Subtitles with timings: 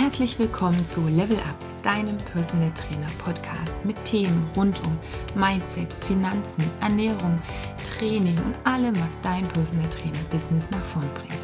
[0.00, 4.98] Herzlich willkommen zu Level Up, deinem Personal Trainer Podcast mit Themen rund um
[5.34, 7.38] Mindset, Finanzen, Ernährung,
[7.84, 11.38] Training und allem, was dein Personal Trainer Business nach vorn bringt.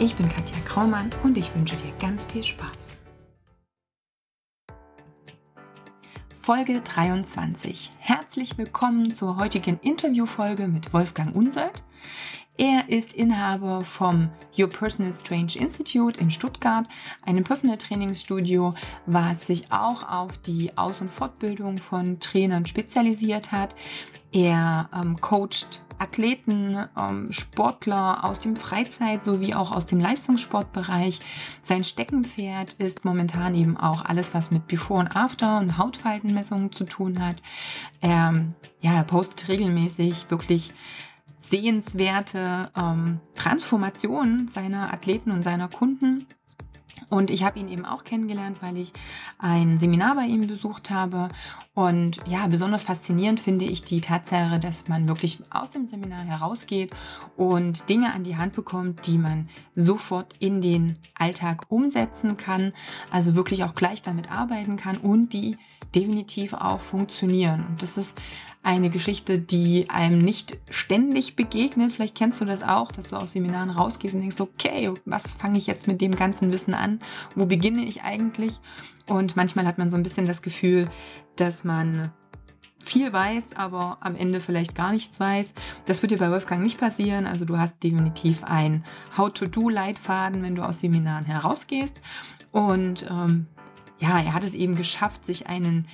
[0.00, 2.68] Ich bin Katja Kraumann und ich wünsche dir ganz viel Spaß.
[6.34, 7.90] Folge 23.
[8.00, 11.82] Herzlich willkommen zur heutigen Interviewfolge mit Wolfgang Unsold.
[12.56, 16.86] Er ist Inhaber vom Your Personal Strange Institute in Stuttgart,
[17.22, 18.74] einem Personal Trainingsstudio,
[19.06, 23.74] was sich auch auf die Aus- und Fortbildung von Trainern spezialisiert hat.
[24.30, 31.20] Er ähm, coacht Athleten, ähm, Sportler aus dem Freizeit- sowie auch aus dem Leistungssportbereich.
[31.62, 36.84] Sein Steckenpferd ist momentan eben auch alles, was mit Before und After und Hautfaltenmessungen zu
[36.84, 37.42] tun hat.
[38.00, 38.44] Er,
[38.80, 40.72] ja, er postet regelmäßig wirklich
[41.48, 46.26] sehenswerte ähm, Transformation seiner Athleten und seiner Kunden.
[47.10, 48.92] Und ich habe ihn eben auch kennengelernt, weil ich
[49.38, 51.28] ein Seminar bei ihm besucht habe.
[51.74, 56.94] Und ja, besonders faszinierend finde ich die Tatsache, dass man wirklich aus dem Seminar herausgeht
[57.36, 62.72] und Dinge an die Hand bekommt, die man sofort in den Alltag umsetzen kann.
[63.10, 65.56] Also wirklich auch gleich damit arbeiten kann und die
[65.94, 67.66] definitiv auch funktionieren.
[67.68, 68.20] Und das ist
[68.62, 71.92] eine Geschichte, die einem nicht ständig begegnet.
[71.92, 75.58] Vielleicht kennst du das auch, dass du aus Seminaren rausgehst und denkst, okay, was fange
[75.58, 77.00] ich jetzt mit dem ganzen Wissen an?
[77.34, 78.60] Wo beginne ich eigentlich?
[79.06, 80.88] Und manchmal hat man so ein bisschen das Gefühl,
[81.36, 82.10] dass man
[82.82, 85.52] viel weiß, aber am Ende vielleicht gar nichts weiß.
[85.86, 87.26] Das wird dir bei Wolfgang nicht passieren.
[87.26, 88.84] Also du hast definitiv ein
[89.16, 92.00] How-to-Do-Leitfaden, wenn du aus Seminaren herausgehst.
[92.52, 93.46] Und ähm,
[94.04, 95.88] ja, er hat es eben geschafft, sich einen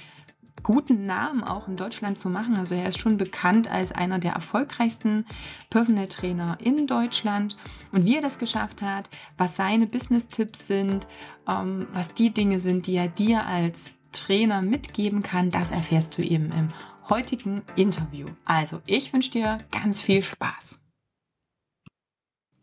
[0.63, 2.57] guten Namen auch in Deutschland zu machen.
[2.57, 5.25] Also er ist schon bekannt als einer der erfolgreichsten
[5.71, 7.57] Personal Trainer in Deutschland.
[7.93, 9.09] Und wie er das geschafft hat,
[9.39, 11.07] was seine Business-Tipps sind,
[11.49, 16.23] ähm, was die Dinge sind, die er dir als Trainer mitgeben kann, das erfährst du
[16.23, 16.73] eben im
[17.09, 18.27] heutigen Interview.
[18.45, 20.79] Also ich wünsche dir ganz viel Spaß.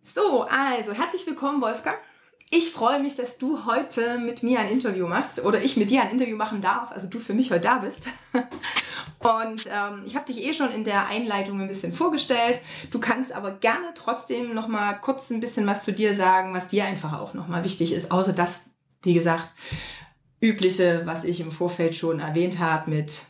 [0.04, 1.98] So, also herzlich willkommen, Wolfgang.
[2.50, 6.04] Ich freue mich, dass du heute mit mir ein Interview machst oder ich mit dir
[6.04, 8.08] ein Interview machen darf, also du für mich heute da bist.
[9.20, 12.62] Und ähm, ich habe dich eh schon in der Einleitung ein bisschen vorgestellt.
[12.90, 16.68] Du kannst aber gerne trotzdem noch mal kurz ein bisschen was zu dir sagen, was
[16.68, 18.62] dir einfach auch noch mal wichtig ist, außer das,
[19.02, 19.50] wie gesagt,
[20.40, 23.24] übliche, was ich im Vorfeld schon erwähnt habe mit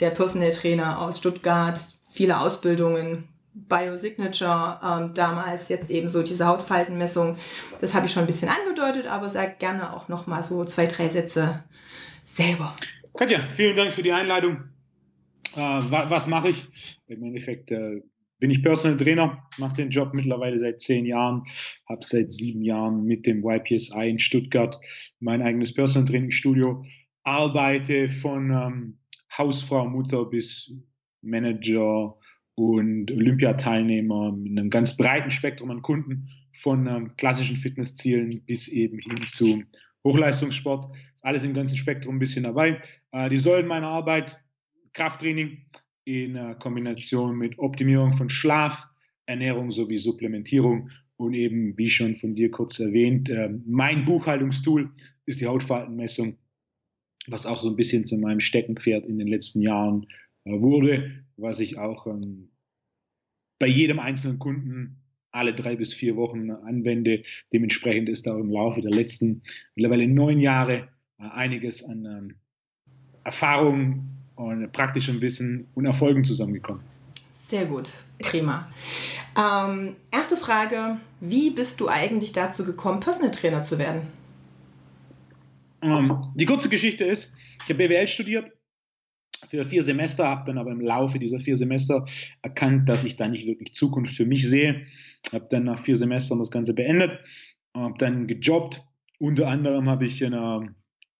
[0.00, 1.80] der Personal Trainer aus Stuttgart,
[2.10, 3.28] viele Ausbildungen,
[3.68, 7.36] Biosignature ähm, damals, jetzt eben so diese Hautfaltenmessung.
[7.80, 10.86] Das habe ich schon ein bisschen angedeutet, aber sag gerne auch noch mal so zwei,
[10.86, 11.64] drei Sätze
[12.24, 12.76] selber.
[13.14, 14.68] Katja, vielen Dank für die Einleitung.
[15.54, 16.68] Äh, was, mache ich?
[17.08, 18.02] Im Endeffekt äh,
[18.38, 21.44] bin ich Personal Trainer, mache den Job mittlerweile seit zehn Jahren,
[21.88, 24.78] habe seit sieben Jahren mit dem YPSI in Stuttgart
[25.20, 26.84] mein eigenes Personal Training Studio,
[27.24, 28.98] arbeite von ähm,
[29.36, 30.72] Hausfrau, Mutter bis
[31.22, 32.16] Manager,
[32.58, 38.98] und Olympiateilnehmer mit einem ganz breiten Spektrum an Kunden von ähm, klassischen Fitnesszielen bis eben
[38.98, 39.62] hin zu
[40.04, 40.92] Hochleistungssport.
[41.22, 42.80] Alles im ganzen Spektrum ein bisschen dabei.
[43.12, 44.42] Äh, die Säulen meiner Arbeit,
[44.92, 45.66] Krafttraining
[46.04, 48.88] in äh, Kombination mit Optimierung von Schlaf,
[49.26, 54.90] Ernährung sowie Supplementierung und eben, wie schon von dir kurz erwähnt, äh, mein Buchhaltungstool
[55.26, 56.38] ist die Hautfaltenmessung,
[57.26, 60.06] was auch so ein bisschen zu meinem Steckenpferd in den letzten Jahren
[60.44, 62.50] wurde, was ich auch ähm,
[63.58, 67.22] bei jedem einzelnen Kunden alle drei bis vier Wochen anwende.
[67.52, 69.42] Dementsprechend ist da im Laufe der letzten
[69.74, 70.88] mittlerweile neun Jahre
[71.18, 72.34] äh, einiges an ähm,
[73.24, 76.82] Erfahrung und praktischem Wissen und Erfolgen zusammengekommen.
[77.48, 78.68] Sehr gut, prima.
[79.36, 84.02] Ähm, erste Frage, wie bist du eigentlich dazu gekommen, Personal Trainer zu werden?
[85.82, 88.52] Ähm, die kurze Geschichte ist, ich habe BWL studiert,
[89.50, 92.04] für vier Semester, habe dann aber im Laufe dieser vier Semester
[92.42, 94.86] erkannt, dass ich da nicht wirklich Zukunft für mich sehe.
[95.32, 97.18] Habe dann nach vier Semestern das Ganze beendet,
[97.74, 98.82] habe dann gejobbt.
[99.18, 100.62] Unter anderem habe ich in, einer,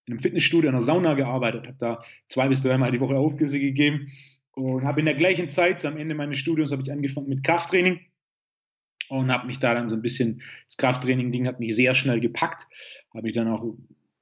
[0.06, 3.58] in einem Fitnessstudio, in einer Sauna gearbeitet, habe da zwei bis dreimal die Woche Aufgüsse
[3.58, 4.08] gegeben
[4.52, 8.00] und habe in der gleichen Zeit, am Ende meines Studiums, habe ich angefangen mit Krafttraining
[9.08, 12.66] und habe mich da dann so ein bisschen, das Krafttraining-Ding hat mich sehr schnell gepackt,
[13.14, 13.64] habe ich dann auch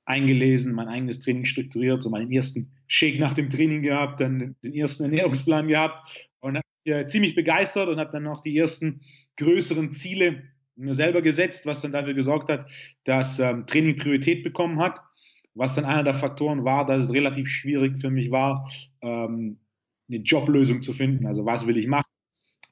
[0.06, 4.73] eingelesen, mein eigenes Training strukturiert, so meinen ersten Shake nach dem Training gehabt, dann den
[4.73, 9.00] ersten Ernährungsplan gehabt und habe mich ziemlich begeistert und habe dann noch die ersten
[9.37, 10.44] größeren Ziele
[10.76, 12.70] mir selber gesetzt, was dann dafür gesorgt hat,
[13.05, 15.00] dass ähm, Training Priorität bekommen hat.
[15.55, 18.70] Was dann einer der Faktoren war, dass es relativ schwierig für mich war,
[19.00, 19.58] ähm,
[20.08, 21.26] eine Joblösung zu finden.
[21.26, 22.11] Also was will ich machen?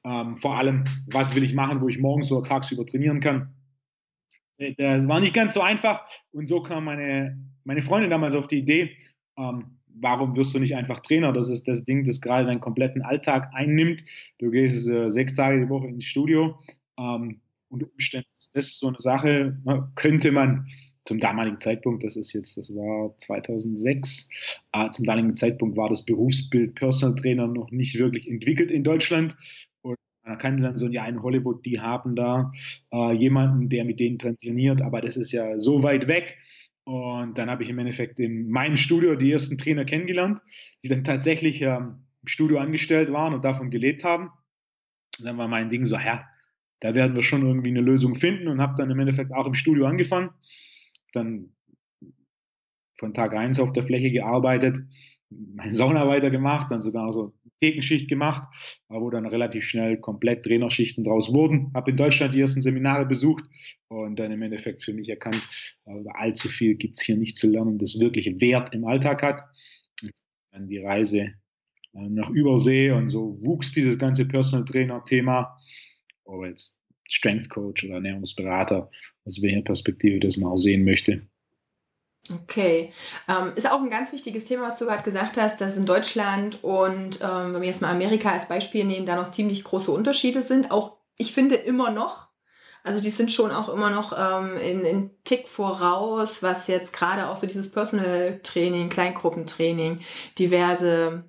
[0.03, 3.55] Ähm, vor allem, was will ich machen, wo ich morgens oder tagsüber trainieren kann?
[4.77, 6.05] Das war nicht ganz so einfach.
[6.31, 8.97] Und so kam meine, meine Freundin damals auf die Idee,
[9.37, 11.33] ähm, warum wirst du nicht einfach Trainer?
[11.33, 14.03] Das ist das Ding, das gerade deinen kompletten Alltag einnimmt.
[14.39, 16.59] Du gehst äh, sechs Tage die Woche ins Studio.
[16.97, 19.57] Ähm, unter Umständen ist das so eine Sache,
[19.95, 20.67] könnte man
[21.05, 26.03] zum damaligen Zeitpunkt, das ist jetzt, das war 2006, äh, zum damaligen Zeitpunkt war das
[26.03, 29.35] Berufsbild Personal Trainer noch nicht wirklich entwickelt in Deutschland.
[30.25, 32.51] Man kann dann so, ja, in Hollywood, die haben da
[32.91, 36.37] äh, jemanden, der mit denen trainiert, aber das ist ja so weit weg.
[36.83, 40.41] Und dann habe ich im Endeffekt in meinem Studio die ersten Trainer kennengelernt,
[40.83, 44.31] die dann tatsächlich ähm, im Studio angestellt waren und davon gelebt haben.
[45.19, 46.25] Und dann war mein Ding so, ja,
[46.79, 49.53] da werden wir schon irgendwie eine Lösung finden und habe dann im Endeffekt auch im
[49.53, 50.31] Studio angefangen.
[51.13, 51.55] Dann
[52.97, 54.77] von Tag 1 auf der Fläche gearbeitet,
[55.29, 58.43] meine Sauna weitergemacht, dann sogar so Thekenschicht gemacht,
[58.89, 61.71] wo dann relativ schnell komplett Trainerschichten draus wurden.
[61.73, 63.45] Habe in Deutschland die ersten Seminare besucht
[63.87, 65.41] und dann im Endeffekt für mich erkannt,
[65.85, 69.43] äh, allzu viel gibt es hier nicht zu lernen, das wirklich Wert im Alltag hat.
[70.01, 70.11] Und
[70.51, 71.33] dann die Reise
[71.93, 75.57] äh, nach Übersee und so wuchs dieses ganze Personal Trainer Thema,
[76.25, 78.89] ob jetzt Strength Coach oder Ernährungsberater,
[79.25, 81.27] aus welcher Perspektive das man auch sehen möchte.
[82.33, 82.91] Okay.
[83.27, 86.63] Ähm, ist auch ein ganz wichtiges Thema, was du gerade gesagt hast, dass in Deutschland
[86.63, 90.41] und ähm, wenn wir jetzt mal Amerika als Beispiel nehmen, da noch ziemlich große Unterschiede
[90.41, 90.71] sind.
[90.71, 92.29] Auch ich finde immer noch.
[92.83, 97.29] Also die sind schon auch immer noch ähm, in, in Tick voraus, was jetzt gerade
[97.29, 100.01] auch so dieses Personal Training, Kleingruppentraining,
[100.37, 101.23] diverse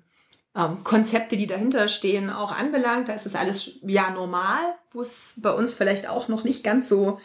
[0.55, 3.09] ähm, Konzepte, die dahinter stehen, auch anbelangt.
[3.09, 4.61] Da ist es alles ja normal,
[4.91, 7.19] wo es bei uns vielleicht auch noch nicht ganz so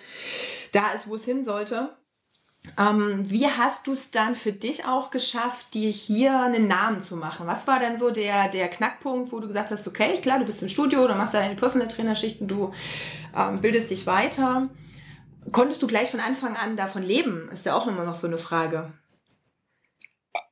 [0.73, 1.91] da ist, wo es hin sollte.
[2.79, 7.17] Ähm, wie hast du es dann für dich auch geschafft, dir hier einen Namen zu
[7.17, 7.47] machen?
[7.47, 10.63] Was war denn so der, der Knackpunkt, wo du gesagt hast, okay, klar, du bist
[10.63, 12.73] im Studio, du machst deine Personal Trainer Schichten, du
[13.37, 14.71] ähm, bildest dich weiter.
[15.51, 17.49] Konntest du gleich von Anfang an davon leben?
[17.53, 18.93] Ist ja auch immer noch so eine Frage.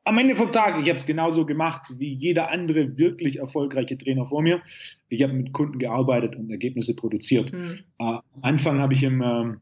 [0.05, 4.27] Am Ende vom Tag, ich habe es genauso gemacht wie jeder andere wirklich erfolgreiche Trainer
[4.27, 4.61] vor mir.
[5.09, 7.53] Ich habe mit Kunden gearbeitet und Ergebnisse produziert.
[7.53, 7.85] Mhm.
[7.99, 9.61] Äh, am Anfang habe ich im, ähm,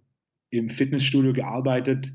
[0.49, 2.15] im Fitnessstudio gearbeitet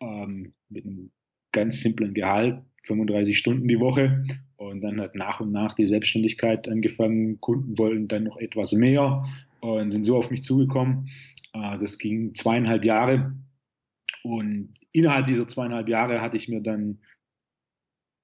[0.00, 1.10] ähm, mit einem
[1.52, 4.24] ganz simplen Gehalt, 35 Stunden die Woche.
[4.56, 7.40] Und dann hat nach und nach die Selbstständigkeit angefangen.
[7.40, 9.22] Kunden wollten dann noch etwas mehr
[9.60, 11.08] und sind so auf mich zugekommen.
[11.52, 13.34] Äh, das ging zweieinhalb Jahre.
[14.22, 16.98] Und innerhalb dieser zweieinhalb Jahre hatte ich mir dann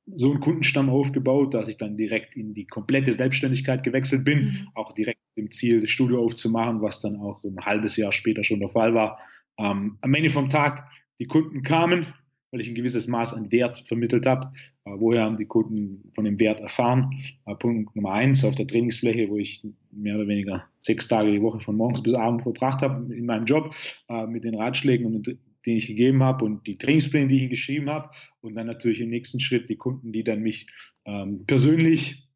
[0.07, 4.69] so einen Kundenstamm aufgebaut, dass ich dann direkt in die komplette Selbstständigkeit gewechselt bin, mhm.
[4.75, 8.61] auch direkt dem Ziel, das Studio aufzumachen, was dann auch ein halbes Jahr später schon
[8.61, 9.19] der Fall war.
[9.59, 12.07] Ähm, am Ende vom Tag die Kunden kamen,
[12.51, 14.53] weil ich ein gewisses Maß an Wert vermittelt habe.
[14.85, 17.11] Äh, woher haben die Kunden von dem Wert erfahren?
[17.47, 21.43] Äh, Punkt Nummer eins auf der Trainingsfläche, wo ich mehr oder weniger sechs Tage die
[21.43, 23.75] Woche von morgens bis abends verbracht habe in meinem Job
[24.09, 25.27] äh, mit den Ratschlägen und
[25.67, 28.11] den ich gegeben habe und die Trainingspläne, die ich geschrieben habe.
[28.41, 30.69] Und dann natürlich im nächsten Schritt die Kunden, die dann mich
[31.07, 32.29] ähm, persönlich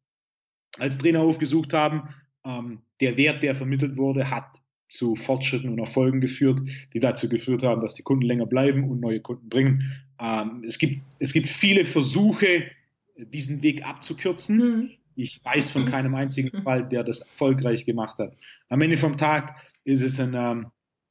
[0.77, 2.09] als Trainer aufgesucht haben.
[2.43, 6.61] Ähm, der Wert, der vermittelt wurde, hat zu Fortschritten und Erfolgen geführt,
[6.93, 9.83] die dazu geführt haben, dass die Kunden länger bleiben und neue Kunden bringen.
[10.19, 12.63] Ähm, es, gibt, es gibt viele Versuche,
[13.17, 14.57] diesen Weg abzukürzen.
[14.57, 14.89] Mhm.
[15.15, 16.61] Ich weiß von keinem einzigen mhm.
[16.61, 18.35] Fall, der das erfolgreich gemacht hat.
[18.69, 20.67] Am Ende vom Tag ist es ein, ähm,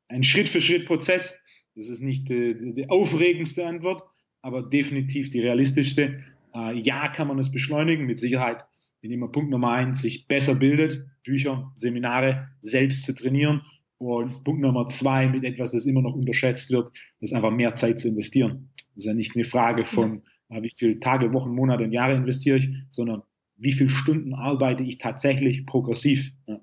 [0.08, 1.38] ein Schritt-für-Schritt-Prozess.
[1.74, 4.02] Das ist nicht die, die, aufregendste Antwort,
[4.42, 6.24] aber definitiv die realistischste.
[6.54, 8.64] Äh, ja, kann man es beschleunigen, mit Sicherheit
[9.00, 13.62] bin immer Punkt Nummer eins, sich besser bildet, Bücher, Seminare selbst zu trainieren.
[13.98, 16.90] Und Punkt Nummer zwei, mit etwas, das immer noch unterschätzt wird,
[17.20, 18.70] ist einfach mehr Zeit zu investieren.
[18.94, 20.62] Das ist ja nicht eine Frage von, ja.
[20.62, 23.22] wie viele Tage, Wochen, Monate und Jahre investiere ich, sondern
[23.56, 26.32] wie viele Stunden arbeite ich tatsächlich progressiv.
[26.46, 26.60] Ja.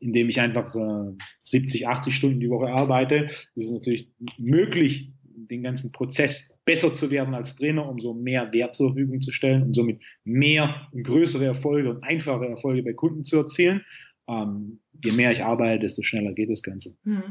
[0.00, 5.62] Indem ich einfach äh, 70, 80 Stunden die Woche arbeite, ist es natürlich möglich, den
[5.62, 9.74] ganzen Prozess besser zu werden als Trainer, umso mehr Wert zur Verfügung zu stellen und
[9.74, 13.82] somit mehr und größere Erfolge und einfache Erfolge bei Kunden zu erzielen.
[14.28, 16.96] Ähm, je mehr ich arbeite, desto schneller geht das Ganze.
[17.04, 17.22] Hm.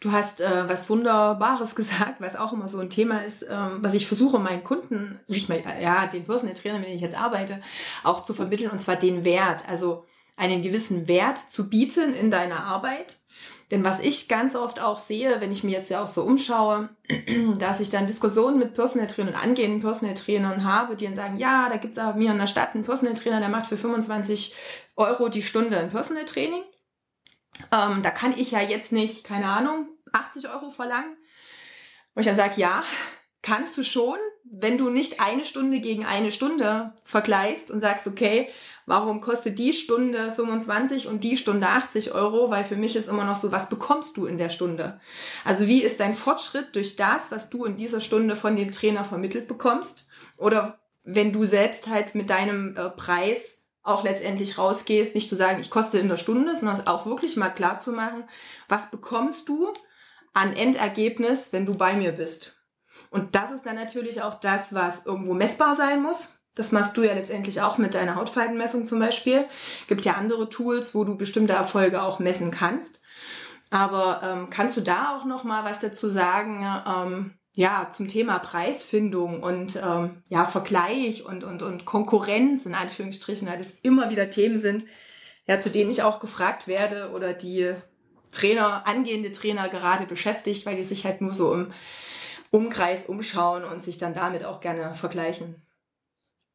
[0.00, 3.94] Du hast äh, was Wunderbares gesagt, was auch immer so ein Thema ist, ähm, was
[3.94, 7.62] ich versuche meinen Kunden, nicht mehr, ja, den Personal Trainer, mit dem ich jetzt arbeite,
[8.02, 9.68] auch zu vermitteln, und zwar den Wert.
[9.68, 10.04] Also
[10.36, 13.19] einen gewissen Wert zu bieten in deiner Arbeit
[13.70, 16.88] denn was ich ganz oft auch sehe, wenn ich mir jetzt ja auch so umschaue,
[17.58, 21.68] dass ich dann Diskussionen mit Personal Trainern angehenden Personal Trainern habe, die dann sagen, ja,
[21.68, 24.56] da gibt es aber mir in der Stadt einen Personal Trainer, der macht für 25
[24.96, 26.62] Euro die Stunde ein Personal Training.
[27.72, 31.16] Ähm, da kann ich ja jetzt nicht, keine Ahnung, 80 Euro verlangen.
[32.14, 32.82] Und ich dann sage, ja,
[33.42, 38.48] kannst du schon, wenn du nicht eine Stunde gegen eine Stunde vergleichst und sagst, okay,
[38.86, 42.50] warum kostet die Stunde 25 und die Stunde 80 Euro?
[42.50, 45.00] Weil für mich ist immer noch so, was bekommst du in der Stunde?
[45.44, 49.04] Also wie ist dein Fortschritt durch das, was du in dieser Stunde von dem Trainer
[49.04, 50.06] vermittelt bekommst?
[50.36, 55.60] Oder wenn du selbst halt mit deinem äh, Preis auch letztendlich rausgehst, nicht zu sagen,
[55.60, 58.24] ich koste in der Stunde, sondern es auch wirklich mal klar zu machen,
[58.68, 59.72] was bekommst du
[60.34, 62.59] an Endergebnis, wenn du bei mir bist?
[63.10, 66.30] Und das ist dann natürlich auch das, was irgendwo messbar sein muss.
[66.54, 69.46] Das machst du ja letztendlich auch mit deiner Hautfaltenmessung zum Beispiel.
[69.88, 73.00] Gibt ja andere Tools, wo du bestimmte Erfolge auch messen kannst.
[73.70, 76.66] Aber ähm, kannst du da auch noch mal was dazu sagen?
[76.86, 83.48] Ähm, ja, zum Thema Preisfindung und ähm, ja, Vergleich und, und, und Konkurrenz in Anführungsstrichen,
[83.48, 84.84] weil das immer wieder Themen sind,
[85.46, 87.74] ja, zu denen ich auch gefragt werde oder die
[88.30, 91.72] Trainer, angehende Trainer gerade beschäftigt, weil die sich halt nur so im
[92.50, 95.56] Umkreis umschauen und sich dann damit auch gerne vergleichen.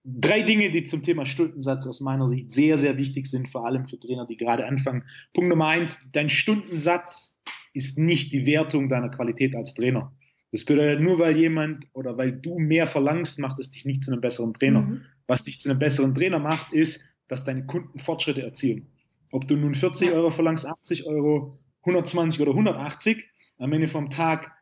[0.03, 3.87] Drei Dinge, die zum Thema Stundensatz aus meiner Sicht sehr, sehr wichtig sind, vor allem
[3.87, 5.03] für Trainer, die gerade anfangen.
[5.33, 7.41] Punkt Nummer eins, dein Stundensatz
[7.73, 10.13] ist nicht die Wertung deiner Qualität als Trainer.
[10.51, 14.11] Das bedeutet, nur weil jemand oder weil du mehr verlangst, macht es dich nicht zu
[14.11, 14.81] einem besseren Trainer.
[14.81, 15.01] Mhm.
[15.27, 18.87] Was dich zu einem besseren Trainer macht, ist, dass deine Kunden Fortschritte erzielen.
[19.31, 24.54] Ob du nun 40 Euro verlangst, 80 Euro, 120 oder 180, am Ende vom Tag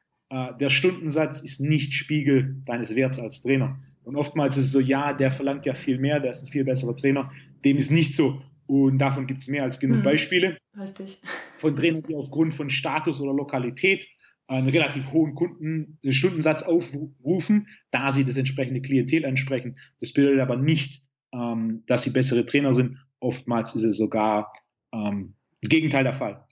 [0.60, 3.78] der Stundensatz ist nicht Spiegel deines Werts als Trainer.
[4.04, 6.64] Und oftmals ist es so, ja, der verlangt ja viel mehr, der ist ein viel
[6.64, 7.32] besserer Trainer.
[7.64, 8.42] Dem ist nicht so.
[8.66, 10.04] Und davon gibt es mehr als genug mhm.
[10.04, 11.22] Beispiele Richtig.
[11.58, 14.08] von Trainern, die aufgrund von Status oder Lokalität
[14.48, 19.78] einen relativ hohen Kunden Stundensatz aufrufen, da sie das entsprechende Klientel ansprechen.
[20.00, 22.98] Das bedeutet aber nicht, ähm, dass sie bessere Trainer sind.
[23.20, 24.52] Oftmals ist es sogar
[24.94, 26.46] ähm, das Gegenteil der Fall.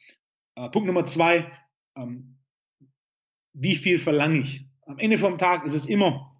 [0.55, 1.51] Äh, Punkt Nummer zwei,
[1.97, 2.37] ähm,
[3.53, 4.65] wie viel verlange ich?
[4.85, 6.31] Am Ende vom Tag ist es immer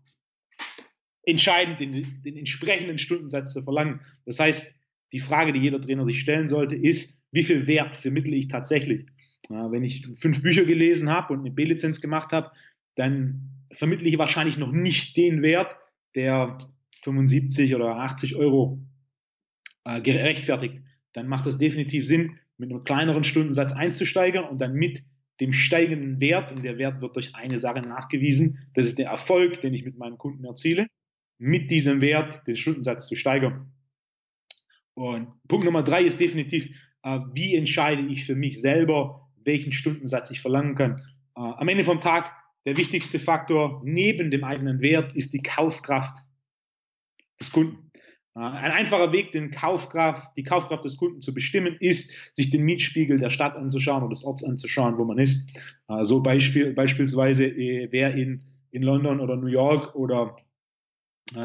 [1.24, 4.01] entscheidend, den, den entsprechenden Stundensatz zu verlangen.
[4.25, 4.75] Das heißt,
[5.12, 9.06] die Frage, die jeder Trainer sich stellen sollte, ist, wie viel Wert vermittle ich tatsächlich?
[9.50, 12.51] Ja, wenn ich fünf Bücher gelesen habe und eine B-Lizenz gemacht habe,
[12.96, 15.75] dann vermittle ich wahrscheinlich noch nicht den Wert,
[16.15, 16.58] der
[17.03, 18.80] 75 oder 80 Euro
[19.86, 20.82] äh, gerechtfertigt.
[21.13, 25.03] Dann macht es definitiv Sinn, mit einem kleineren Stundensatz einzusteigen und dann mit
[25.41, 29.60] dem steigenden Wert, und der Wert wird durch eine Sache nachgewiesen, das ist der Erfolg,
[29.60, 30.88] den ich mit meinen Kunden erziele,
[31.39, 33.74] mit diesem Wert den Stundensatz zu steigern.
[34.93, 36.67] Und Punkt Nummer drei ist definitiv,
[37.03, 41.01] äh, wie entscheide ich für mich selber, welchen Stundensatz ich verlangen kann.
[41.36, 42.31] Äh, am Ende vom Tag,
[42.65, 46.17] der wichtigste Faktor neben dem eigenen Wert ist die Kaufkraft
[47.39, 47.90] des Kunden.
[48.35, 52.63] Äh, ein einfacher Weg, den Kaufkraft, die Kaufkraft des Kunden zu bestimmen, ist, sich den
[52.63, 55.50] Mietspiegel der Stadt anzuschauen oder des Orts anzuschauen, wo man ist.
[55.88, 60.38] Äh, so Beispiel, beispielsweise, äh, wer in, in London oder New York oder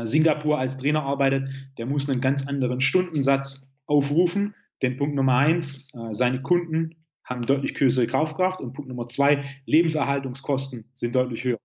[0.03, 4.53] Singapur als Trainer arbeitet, der muss einen ganz anderen Stundensatz aufrufen.
[4.83, 10.87] Denn Punkt Nummer eins, seine Kunden haben deutlich größere Kaufkraft und Punkt Nummer zwei, Lebenserhaltungskosten
[10.97, 11.59] sind deutlich höher.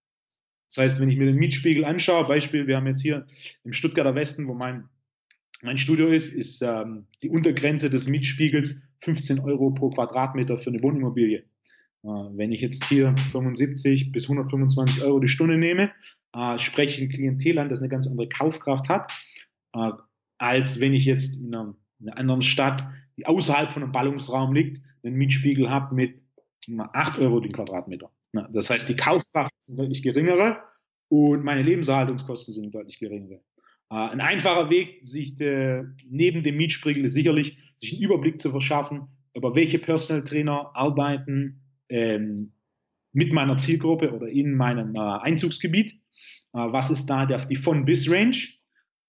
[0.69, 3.25] Das heißt, wenn ich mir den Mietspiegel anschaue, Beispiel, wir haben jetzt hier
[3.63, 4.87] im Stuttgarter Westen, wo mein
[5.62, 10.82] mein Studio ist, ist ähm, die Untergrenze des Mietspiegels 15 Euro pro Quadratmeter für eine
[10.82, 11.39] Wohnimmobilie.
[12.03, 15.91] Äh, wenn ich jetzt hier 75 bis 125 Euro die Stunde nehme,
[16.34, 19.12] äh, spreche ich ein Klientel an, das eine ganz andere Kaufkraft hat,
[19.74, 19.91] äh,
[20.38, 22.88] als wenn ich jetzt in einer, in einer, anderen Stadt,
[23.18, 26.22] die außerhalb von einem Ballungsraum liegt, einen Mietspiegel habe mit
[26.77, 28.12] 8 Euro den Quadratmeter.
[28.34, 30.60] Na, das heißt, die Kaufkraft sind deutlich geringere
[31.10, 33.41] und meine Lebenserhaltungskosten sind deutlich geringere.
[33.91, 38.50] Äh, ein einfacher Weg, sich de, neben dem Mietspiegel ist sicherlich, sich einen Überblick zu
[38.50, 42.53] verschaffen, über welche Personal Trainer arbeiten ähm,
[43.12, 45.91] mit meiner Zielgruppe oder in meinem äh, Einzugsgebiet.
[45.91, 45.98] Äh,
[46.53, 48.38] was ist da der, die Von-Bis-Range?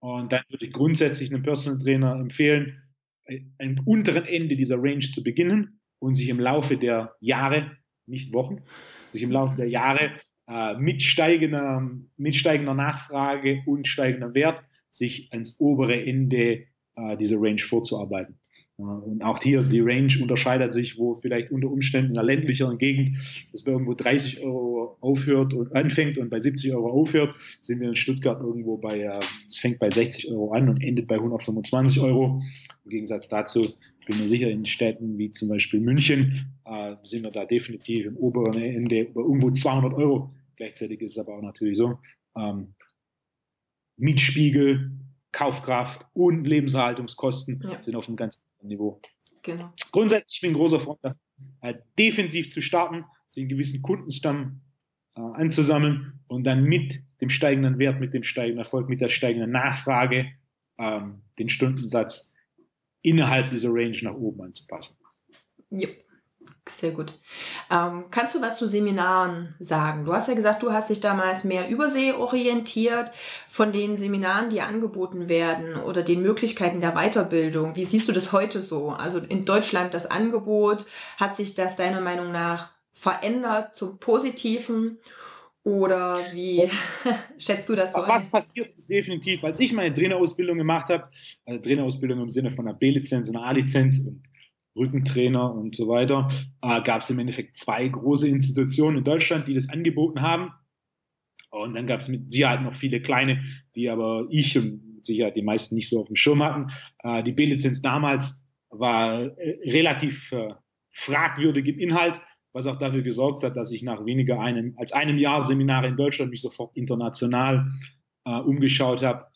[0.01, 2.83] Und dann würde ich grundsätzlich einem Personal Trainer empfehlen,
[3.27, 8.33] äh, am unteren Ende dieser Range zu beginnen und sich im Laufe der Jahre, nicht
[8.33, 8.63] Wochen,
[9.11, 10.11] sich im Laufe der Jahre
[10.49, 17.39] äh, mit, steigender, mit steigender Nachfrage und steigender Wert sich ans obere Ende äh, dieser
[17.41, 18.39] Range vorzuarbeiten.
[18.79, 22.79] Äh, und auch hier, die Range unterscheidet sich, wo vielleicht unter Umständen in einer ländlicheren
[22.79, 23.17] Gegend
[23.51, 27.89] das bei irgendwo 30 Euro aufhört und anfängt und bei 70 Euro aufhört, sind wir
[27.89, 32.01] in Stuttgart irgendwo bei, äh, es fängt bei 60 Euro an und endet bei 125
[32.03, 32.41] Euro.
[32.85, 33.69] Im Gegensatz dazu
[34.07, 38.17] bin mir sicher, in Städten wie zum Beispiel München äh, sind wir da definitiv im
[38.17, 40.31] oberen Ende über irgendwo 200 Euro.
[40.57, 41.99] Gleichzeitig ist es aber auch natürlich so,
[42.37, 42.75] ähm,
[44.03, 44.91] Mietspiegel,
[45.31, 47.83] Kaufkraft und Lebenserhaltungskosten ja.
[47.83, 49.01] sind auf einem ganz anderen Niveau.
[49.43, 49.73] Genau.
[49.93, 50.99] Grundsätzlich bin ich ein großer Freund,
[51.61, 54.61] äh, defensiv zu starten, sich einen gewissen Kundenstamm
[55.15, 59.53] äh, anzusammeln und dann mit dem steigenden Wert, mit dem steigenden Erfolg, mit der steigenden
[59.53, 60.27] Nachfrage
[60.79, 62.35] ähm, den Stundensatz
[63.03, 64.97] innerhalb dieser Range nach oben anzupassen.
[65.71, 65.89] Ja,
[66.69, 67.13] sehr gut.
[67.71, 70.05] Ähm, kannst du was zu Seminaren sagen?
[70.05, 73.11] Du hast ja gesagt, du hast dich damals mehr Übersee orientiert
[73.49, 77.75] von den Seminaren, die angeboten werden oder den Möglichkeiten der Weiterbildung.
[77.75, 78.91] Wie siehst du das heute so?
[78.91, 84.99] Also in Deutschland das Angebot, hat sich das deiner Meinung nach verändert zum Positiven?
[85.65, 86.69] Oder wie
[87.39, 88.01] schätzt du das so?
[88.01, 91.09] Was passiert ist definitiv, als ich meine Trainerausbildung gemacht habe,
[91.47, 94.23] also Trainerausbildung im Sinne von einer B-Lizenz, einer A-Lizenz und
[94.77, 96.29] Rückentrainer und so weiter,
[96.63, 100.51] äh, gab es im Endeffekt zwei große Institutionen in Deutschland, die das angeboten haben.
[101.51, 105.43] Und dann gab es mit Sicherheit noch viele kleine, die aber ich und Sicherheit die
[105.43, 106.73] meisten nicht so auf dem Schirm hatten.
[107.03, 110.55] Äh, die B-Lizenz damals war äh, relativ äh,
[110.91, 112.21] fragwürdig im Inhalt,
[112.53, 115.97] was auch dafür gesorgt hat, dass ich nach weniger einem, als einem Jahr Seminare in
[115.97, 117.71] Deutschland mich sofort international
[118.25, 119.27] äh, umgeschaut habe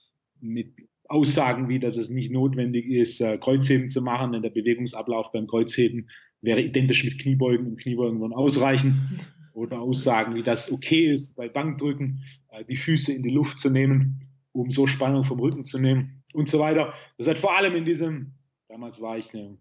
[0.41, 0.75] mit
[1.09, 5.47] Aussagen wie, dass es nicht notwendig ist, äh, Kreuzheben zu machen, denn der Bewegungsablauf beim
[5.47, 6.11] Kreuzheben
[6.41, 9.21] wäre identisch mit Kniebeugen und Kniebeugen würden ausreichen.
[9.53, 13.59] Oder Aussagen wie, dass es okay ist, bei Bankdrücken äh, die Füße in die Luft
[13.59, 14.21] zu nehmen,
[14.53, 16.93] um so Spannung vom Rücken zu nehmen und so weiter.
[17.17, 18.35] Das hat vor allem in diesem,
[18.69, 19.57] damals war ich äh,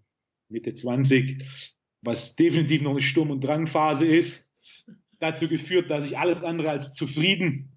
[0.49, 1.43] Mitte 20,
[2.01, 4.51] was definitiv noch eine Sturm- und Drangphase ist,
[5.19, 7.74] dazu geführt, dass ich alles andere als zufrieden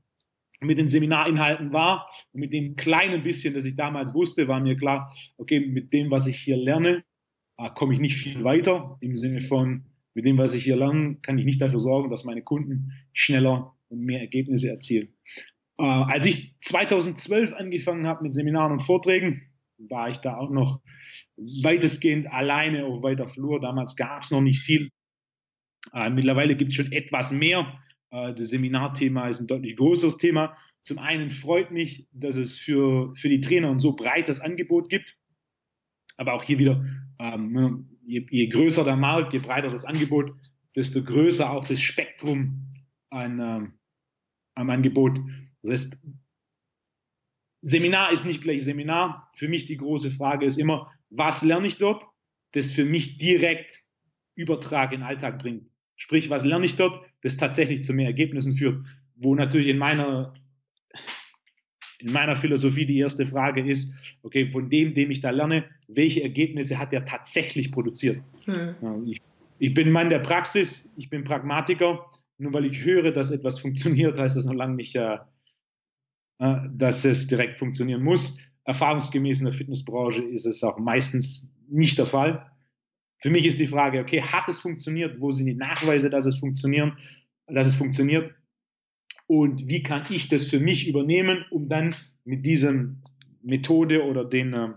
[0.61, 2.09] mit den Seminarinhalten war.
[2.33, 6.11] Und mit dem kleinen bisschen, das ich damals wusste, war mir klar, okay, mit dem,
[6.11, 7.05] was ich hier lerne,
[7.59, 8.97] äh, komme ich nicht viel weiter.
[9.01, 12.25] Im Sinne von, mit dem, was ich hier lerne, kann ich nicht dafür sorgen, dass
[12.25, 15.15] meine Kunden schneller und mehr Ergebnisse erzielen.
[15.79, 19.43] Äh, als ich 2012 angefangen habe mit Seminaren und Vorträgen,
[19.79, 20.81] war ich da auch noch
[21.37, 23.61] weitestgehend alleine auf weiter Flur.
[23.61, 24.91] Damals gab es noch nicht viel.
[25.93, 27.79] Äh, mittlerweile gibt es schon etwas mehr.
[28.11, 30.57] Äh, das Seminarthema ist ein deutlich größeres Thema.
[30.83, 35.17] Zum einen freut mich, dass es für, für die Trainer ein so breites Angebot gibt.
[36.17, 36.85] Aber auch hier wieder,
[37.19, 40.33] ähm, ne, je, je, größer der Markt, je breiter das Angebot,
[40.75, 42.67] desto größer auch das Spektrum
[43.11, 43.79] an, ähm,
[44.55, 45.21] am Angebot.
[45.63, 46.03] Das heißt,
[47.63, 49.31] Seminar ist nicht gleich Seminar.
[49.35, 52.05] Für mich die große Frage ist immer, was lerne ich dort,
[52.53, 53.85] das für mich direkt
[54.35, 55.69] Übertrag in den Alltag bringt.
[55.97, 58.85] Sprich, was lerne ich dort, das tatsächlich zu mehr Ergebnissen führt.
[59.17, 60.35] Wo natürlich in meiner,
[61.99, 66.23] in meiner Philosophie die erste Frage ist, okay, von dem, dem ich da lerne, welche
[66.23, 68.23] Ergebnisse hat der tatsächlich produziert?
[68.45, 69.07] Hm.
[69.07, 69.21] Ich,
[69.59, 72.05] ich bin Mann der Praxis, ich bin Pragmatiker.
[72.41, 75.19] Nur weil ich höre, dass etwas funktioniert, heißt das noch lange nicht, äh,
[76.39, 78.39] äh, dass es direkt funktionieren muss.
[78.65, 82.49] Erfahrungsgemäß in der Fitnessbranche ist es auch meistens nicht der Fall.
[83.21, 85.21] Für mich ist die Frage, okay, hat es funktioniert?
[85.21, 86.97] Wo sind die Nachweise, dass es funktionieren,
[87.47, 88.33] dass es funktioniert?
[89.27, 93.03] Und wie kann ich das für mich übernehmen, um dann mit diesem
[93.43, 94.69] Methode oder den, äh,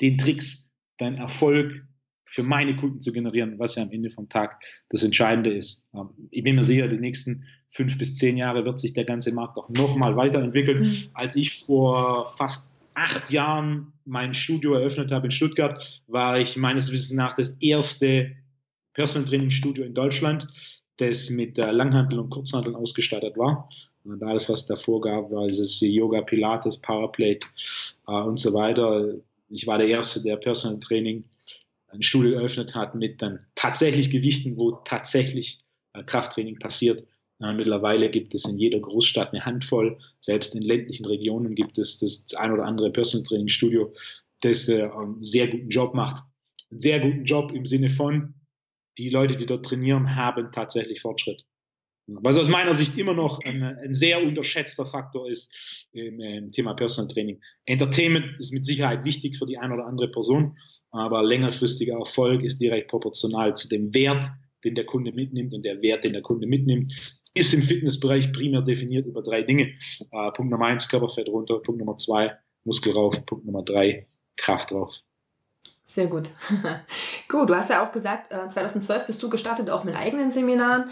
[0.00, 1.84] den Tricks deinen Erfolg
[2.24, 5.88] für meine Kunden zu generieren, was ja am Ende vom Tag das Entscheidende ist.
[5.94, 9.34] Ähm, ich bin mir sicher, die nächsten fünf bis zehn Jahre wird sich der ganze
[9.34, 10.82] Markt auch nochmal weiterentwickeln.
[10.82, 10.96] Mhm.
[11.12, 16.90] Als ich vor fast acht Jahren mein Studio eröffnet habe in Stuttgart, war ich meines
[16.92, 18.32] Wissens nach das erste
[18.92, 20.46] Personal Training Studio in Deutschland,
[20.98, 23.68] das mit Langhanteln und Kurzhanteln ausgestattet war.
[24.04, 27.46] Und alles, was davor gab, war dieses Yoga, Pilates, Powerplate
[28.08, 29.14] äh, und so weiter.
[29.48, 31.24] Ich war der Erste, der Personal Training
[31.88, 35.60] ein Studio geöffnet hat mit dann tatsächlich Gewichten, wo tatsächlich
[35.92, 37.06] äh, Krafttraining passiert.
[37.42, 39.98] Äh, mittlerweile gibt es in jeder Großstadt eine Handvoll.
[40.20, 43.92] Selbst in ländlichen Regionen gibt es das ein oder andere Personal Training Studio,
[44.40, 46.22] das äh, einen sehr guten Job macht.
[46.70, 48.34] Einen sehr guten Job im Sinne von,
[48.98, 51.44] die Leute, die dort trainieren, haben tatsächlich Fortschritt.
[52.06, 56.74] Was aus meiner Sicht immer noch ein, ein sehr unterschätzter Faktor ist im, im, Thema
[56.74, 57.40] Personal Training.
[57.64, 60.58] Entertainment ist mit Sicherheit wichtig für die eine oder andere Person,
[60.90, 64.26] aber längerfristiger Erfolg ist direkt proportional zu dem Wert,
[64.64, 66.92] den der Kunde mitnimmt und der Wert, den der Kunde mitnimmt,
[67.34, 69.74] ist im Fitnessbereich primär definiert über drei Dinge.
[70.10, 71.58] Äh, Punkt Nummer eins, Körperfett runter.
[71.60, 73.24] Punkt Nummer zwei, Muskel rauf.
[73.26, 74.94] Punkt Nummer drei, Kraft drauf.
[75.86, 76.30] Sehr gut.
[77.28, 80.90] gut, du hast ja auch gesagt, 2012 äh, bist du gestartet auch mit eigenen Seminaren.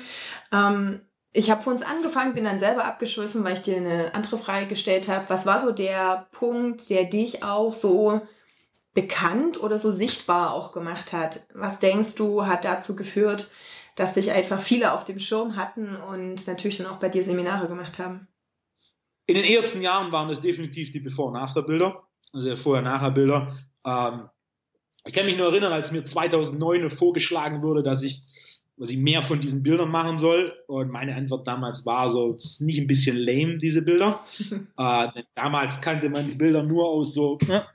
[0.53, 1.00] Ähm,
[1.33, 4.66] ich habe vor uns angefangen, bin dann selber abgeschwiffen, weil ich dir eine andere Frage
[4.66, 5.24] gestellt habe.
[5.29, 8.20] Was war so der Punkt, der dich auch so
[8.92, 11.40] bekannt oder so sichtbar auch gemacht hat?
[11.55, 13.50] Was denkst du, hat dazu geführt,
[13.96, 17.68] dass dich einfach viele auf dem Schirm hatten und natürlich dann auch bei dir Seminare
[17.68, 18.29] gemacht haben?
[19.26, 23.57] In den ersten Jahren waren es definitiv die Bevor- und After-Bilder, also Vorher-Nachher-Bilder.
[23.87, 24.29] Ähm,
[25.05, 28.22] ich kann mich nur erinnern, als mir 2009 vorgeschlagen wurde, dass ich
[28.81, 30.55] was ich mehr von diesen Bildern machen soll.
[30.66, 34.24] Und meine Antwort damals war so, es ist nicht ein bisschen lame, diese Bilder.
[34.79, 37.66] äh, damals kannte man die Bilder nur aus so ne,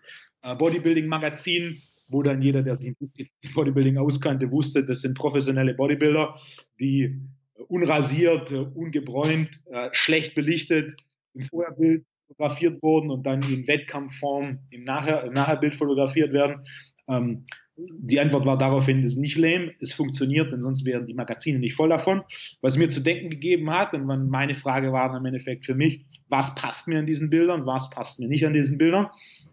[0.41, 5.74] äh, Bodybuilding-Magazinen, wo dann jeder, der sich ein bisschen Bodybuilding auskannte, wusste, das sind professionelle
[5.74, 6.36] Bodybuilder,
[6.80, 7.20] die
[7.68, 10.96] unrasiert, ungebräunt, äh, schlecht belichtet
[11.34, 16.63] im Vorherbild fotografiert wurden und dann in Wettkampfform im, Nachher, Nachherbild fotografiert werden.
[17.08, 17.46] Ähm,
[17.78, 21.60] die Antwort war daraufhin, es ist nicht lame, es funktioniert, denn sonst wären die Magazine
[21.60, 22.22] nicht voll davon.
[22.62, 26.06] Was mir zu denken gegeben hat, und meine Frage war dann im Endeffekt für mich,
[26.30, 29.08] was passt mir an diesen Bildern, was passt mir nicht an diesen Bildern.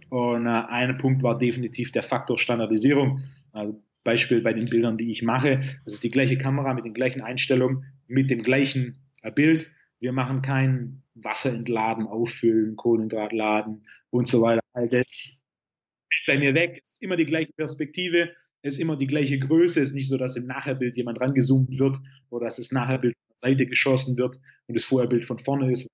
[0.08, 3.20] Und äh, ein Punkt war definitiv der Faktor Standardisierung.
[3.52, 6.94] Also Beispiel bei den Bildern, die ich mache, das ist die gleiche Kamera mit den
[6.94, 9.70] gleichen Einstellungen, mit dem gleichen äh, Bild.
[9.98, 14.60] Wir machen kein Wasser entladen, auffüllen, Kohlenhydrat laden und so weiter.
[14.74, 15.41] All das
[16.26, 16.80] bei mir weg.
[16.82, 18.30] Es ist immer die gleiche Perspektive,
[18.62, 19.80] es ist immer die gleiche Größe.
[19.80, 21.96] Es ist nicht so, dass im Nachherbild jemand rangezoomt wird
[22.30, 25.88] oder dass das Nachherbild von der Seite geschossen wird und das Vorherbild von vorne ist.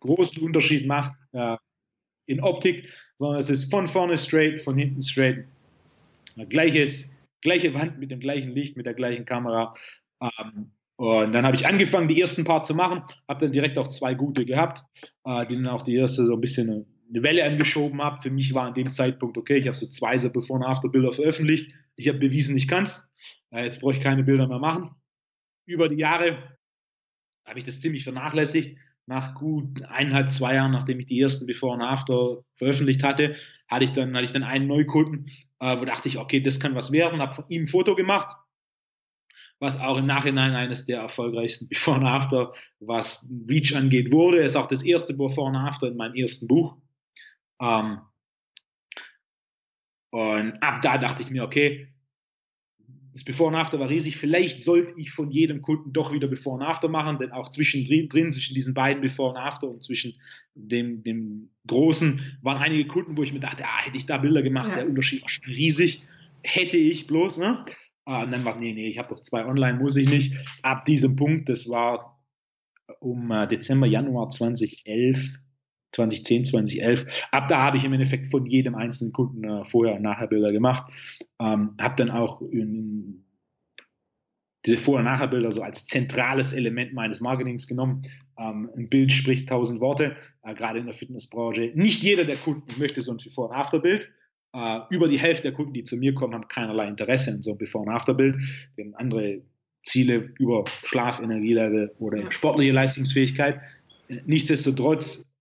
[0.00, 1.56] Großen Unterschied macht äh,
[2.26, 5.46] in Optik, sondern es ist von vorne straight, von hinten straight.
[6.48, 9.74] Gleiches, gleiche Wand mit dem gleichen Licht, mit der gleichen Kamera.
[10.20, 13.88] Ähm, und dann habe ich angefangen, die ersten paar zu machen, habe dann direkt auch
[13.88, 14.84] zwei gute gehabt,
[15.24, 18.22] äh, die dann auch die erste so ein bisschen eine Welle angeschoben habe.
[18.22, 21.12] Für mich war an dem Zeitpunkt, okay, ich habe so zwei so Before- und After-Bilder
[21.12, 21.74] veröffentlicht.
[21.96, 23.12] Ich habe bewiesen, ich kann es.
[23.50, 24.90] Jetzt brauche ich keine Bilder mehr machen.
[25.66, 26.56] Über die Jahre
[27.44, 28.78] habe ich das ziemlich vernachlässigt.
[29.06, 33.34] Nach gut eineinhalb, zwei Jahren, nachdem ich die ersten Before und After veröffentlicht hatte,
[33.68, 35.26] hatte ich dann, hatte ich dann einen Neukunden,
[35.58, 38.36] äh, wo dachte ich, okay, das kann was werden, habe von ihm ein Foto gemacht,
[39.58, 44.38] was auch im Nachhinein eines der erfolgreichsten Before und After, was Reach angeht, wurde.
[44.38, 46.76] Ist auch das erste Before und After in meinem ersten Buch.
[47.62, 48.00] Ähm,
[50.10, 51.88] und ab da dachte ich mir, okay,
[53.12, 54.16] das Before und After war riesig.
[54.16, 58.08] Vielleicht sollte ich von jedem Kunden doch wieder Before und After machen, denn auch zwischendrin,
[58.08, 60.14] drin, zwischen diesen beiden Before und After und zwischen
[60.54, 64.42] dem, dem großen, waren einige Kunden, wo ich mir dachte, ah, hätte ich da Bilder
[64.42, 64.76] gemacht, ja.
[64.76, 66.02] der Unterschied war schon riesig.
[66.42, 67.64] Hätte ich bloß, ne?
[68.04, 70.34] Ah, und dann war, nee, nee, ich habe doch zwei online, muss ich nicht.
[70.62, 72.18] Ab diesem Punkt, das war
[72.98, 75.38] um äh, Dezember, Januar 2011,
[75.92, 77.06] 2010, 2011.
[77.30, 80.52] Ab da habe ich im Endeffekt von jedem einzelnen Kunden äh, vorher und nachher Bilder
[80.52, 80.90] gemacht.
[81.38, 83.24] Ähm, habe dann auch in,
[84.64, 88.02] diese Vor- und Nachher-Bilder so als zentrales Element meines Marketings genommen.
[88.38, 91.72] Ähm, ein Bild spricht tausend Worte, äh, gerade in der Fitnessbranche.
[91.74, 94.10] Nicht jeder der Kunden möchte so ein Before- und After-Bild.
[94.54, 97.50] Äh, über die Hälfte der Kunden, die zu mir kommen, haben keinerlei Interesse in so
[97.50, 98.36] einem Before- und After-Bild.
[98.76, 99.42] Die haben andere
[99.82, 103.60] Ziele über Schlaf, Energielevel oder sportliche Leistungsfähigkeit.
[104.26, 105.31] Nichtsdestotrotz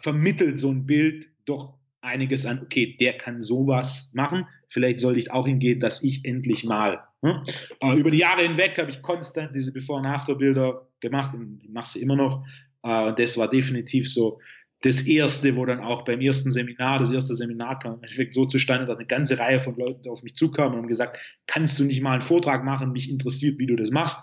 [0.00, 4.46] vermittelt so ein Bild doch einiges an, okay, der kann sowas machen.
[4.68, 7.00] Vielleicht sollte ich auch hingehen, dass ich endlich mal.
[7.22, 7.44] Ne?
[7.80, 11.88] Äh, über die Jahre hinweg habe ich konstant diese Before- und After-Bilder gemacht und mache
[11.88, 12.44] sie immer noch.
[12.82, 14.40] Äh, das war definitiv so
[14.82, 18.96] das erste, wo dann auch beim ersten Seminar, das erste Seminar kam so zustande, dass
[18.96, 22.12] eine ganze Reihe von Leuten auf mich zukamen und haben gesagt, kannst du nicht mal
[22.12, 22.92] einen Vortrag machen?
[22.92, 24.22] Mich interessiert, wie du das machst.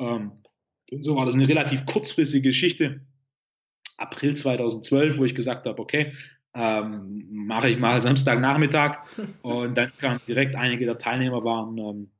[0.00, 0.32] Ähm,
[0.90, 3.06] und so war das eine relativ kurzfristige Geschichte.
[3.96, 6.12] April 2012, wo ich gesagt habe, okay,
[6.54, 8.98] ähm, mache ich mal Samstagnachmittag.
[9.42, 12.10] Und dann kamen direkt einige der Teilnehmer waren, ähm,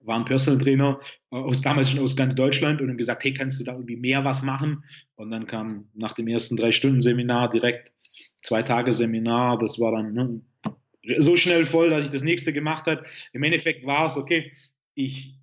[0.00, 3.60] waren Personal Trainer äh, aus damals schon aus ganz Deutschland und haben gesagt, hey, kannst
[3.60, 4.84] du da irgendwie mehr was machen?
[5.14, 7.92] Und dann kam nach dem ersten drei Stunden Seminar direkt
[8.42, 9.58] zwei Tage Seminar.
[9.58, 10.40] Das war dann ne,
[11.18, 13.04] so schnell voll, dass ich das nächste gemacht habe.
[13.32, 14.52] Im Endeffekt war es okay.
[14.94, 15.36] Ich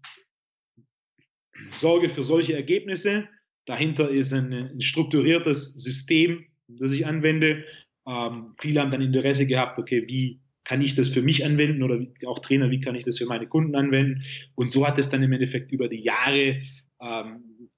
[1.71, 3.27] sorge für solche Ergebnisse
[3.69, 7.65] Dahinter ist ein, ein strukturiertes System, das ich anwende.
[8.08, 12.03] Ähm, viele haben dann Interesse gehabt, okay, wie kann ich das für mich anwenden oder
[12.25, 14.23] auch Trainer, wie kann ich das für meine Kunden anwenden?
[14.55, 16.63] Und so hat es dann im Endeffekt über die Jahre
[16.99, 17.69] ähm,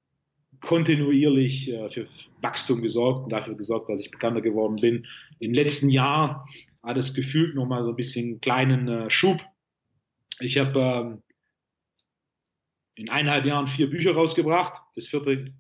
[0.62, 2.08] kontinuierlich äh, für
[2.40, 5.06] Wachstum gesorgt und dafür gesorgt, dass ich bekannter geworden bin.
[5.40, 6.48] Im letzten Jahr
[6.84, 9.42] hat es gefühlt nochmal so ein bisschen einen kleinen äh, Schub.
[10.40, 11.24] Ich habe ähm,
[12.96, 14.82] in eineinhalb Jahren vier Bücher rausgebracht.
[14.96, 15.54] Das vierte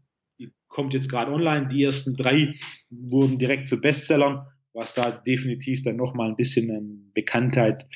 [0.71, 1.67] kommt jetzt gerade online.
[1.67, 2.55] Die ersten drei
[2.89, 7.87] wurden direkt zu Bestsellern, was da definitiv dann nochmal ein bisschen an Bekanntheit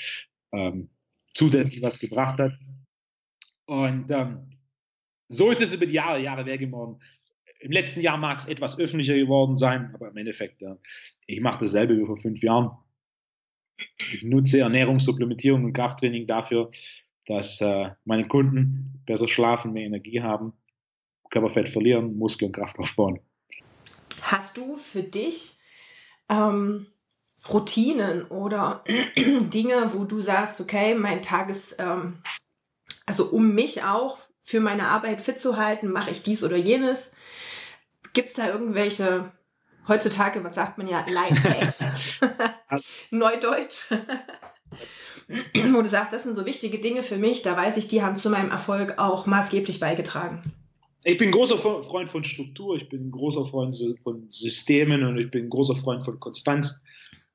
[0.52, 0.90] ähm,
[1.34, 2.54] zusätzlich was gebracht hat.
[3.66, 4.52] Und ähm,
[5.30, 7.00] so ist es über die Jahre, Jahre mehr geworden.
[7.60, 10.76] Im letzten Jahr mag es etwas öffentlicher geworden sein, aber im Endeffekt, äh,
[11.26, 12.72] ich mache dasselbe wie vor fünf Jahren.
[14.12, 16.70] Ich nutze Ernährungssupplementierung und Krafttraining dafür,
[17.26, 20.54] dass äh, meine Kunden besser schlafen, mehr Energie haben
[21.36, 23.20] Körperfett verlieren, Muskeln, Kraft aufbauen.
[24.22, 25.58] Hast du für dich
[26.30, 26.88] ähm,
[27.50, 28.86] Routinen oder
[29.18, 32.14] Dinge, wo du sagst, okay, mein Tagesablauf
[33.06, 37.12] Also um mich auch für meine Arbeit fit zu halten, mache ich dies oder jenes.
[38.14, 39.30] Gibt es da irgendwelche,
[39.90, 41.80] heutzutage, was sagt man ja, Lifehacks?
[43.12, 43.92] Neudeutsch.
[45.74, 48.16] Wo du sagst, das sind so wichtige Dinge für mich, da weiß ich, die haben
[48.16, 50.42] zu meinem Erfolg auch maßgeblich beigetragen.
[51.08, 55.52] Ich bin großer Freund von Struktur, ich bin großer Freund von Systemen und ich bin
[55.52, 56.84] großer Freund von Konstanz.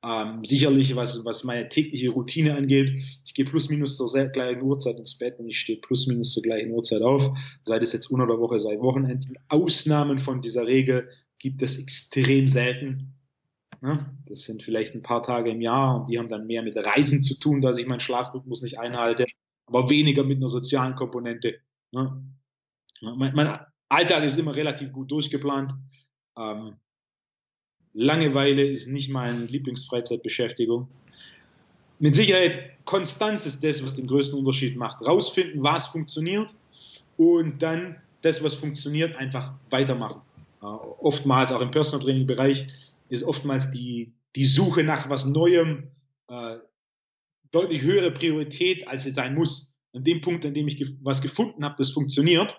[0.03, 2.91] Ähm, sicherlich, was, was meine tägliche Routine angeht,
[3.23, 6.43] ich gehe plus minus zur gleichen Uhrzeit ins Bett und ich stehe plus minus zur
[6.43, 7.25] gleichen Uhrzeit auf.
[7.63, 9.37] Sei das jetzt unter der Woche, sei Wochenenden.
[9.47, 11.07] Ausnahmen von dieser Regel
[11.39, 13.13] gibt es extrem selten.
[13.81, 16.75] Ja, das sind vielleicht ein paar Tage im Jahr und die haben dann mehr mit
[16.75, 19.27] Reisen zu tun, dass ich meinen Schlafrhythmus nicht einhalte,
[19.65, 21.55] aber weniger mit einer sozialen Komponente.
[21.93, 22.21] Ja.
[23.01, 23.59] Mein, mein,
[23.89, 25.73] Alltag ist immer relativ gut durchgeplant.
[26.37, 26.77] Ähm,
[27.93, 30.87] Langeweile ist nicht meine Lieblingsfreizeitbeschäftigung.
[31.99, 35.05] Mit Sicherheit, Konstanz ist das, was den größten Unterschied macht.
[35.05, 36.53] Rausfinden, was funktioniert
[37.17, 40.21] und dann das, was funktioniert, einfach weitermachen.
[40.61, 42.67] Äh, oftmals, auch im Personal Training Bereich,
[43.09, 45.89] ist oftmals die, die Suche nach was Neuem
[46.29, 46.57] äh,
[47.51, 49.75] deutlich höhere Priorität, als sie sein muss.
[49.93, 52.55] An dem Punkt, an dem ich was gefunden habe, das funktioniert,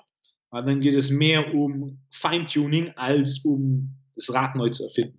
[0.52, 5.18] äh, dann geht es mehr um Feintuning als um das Rad neu zu erfinden.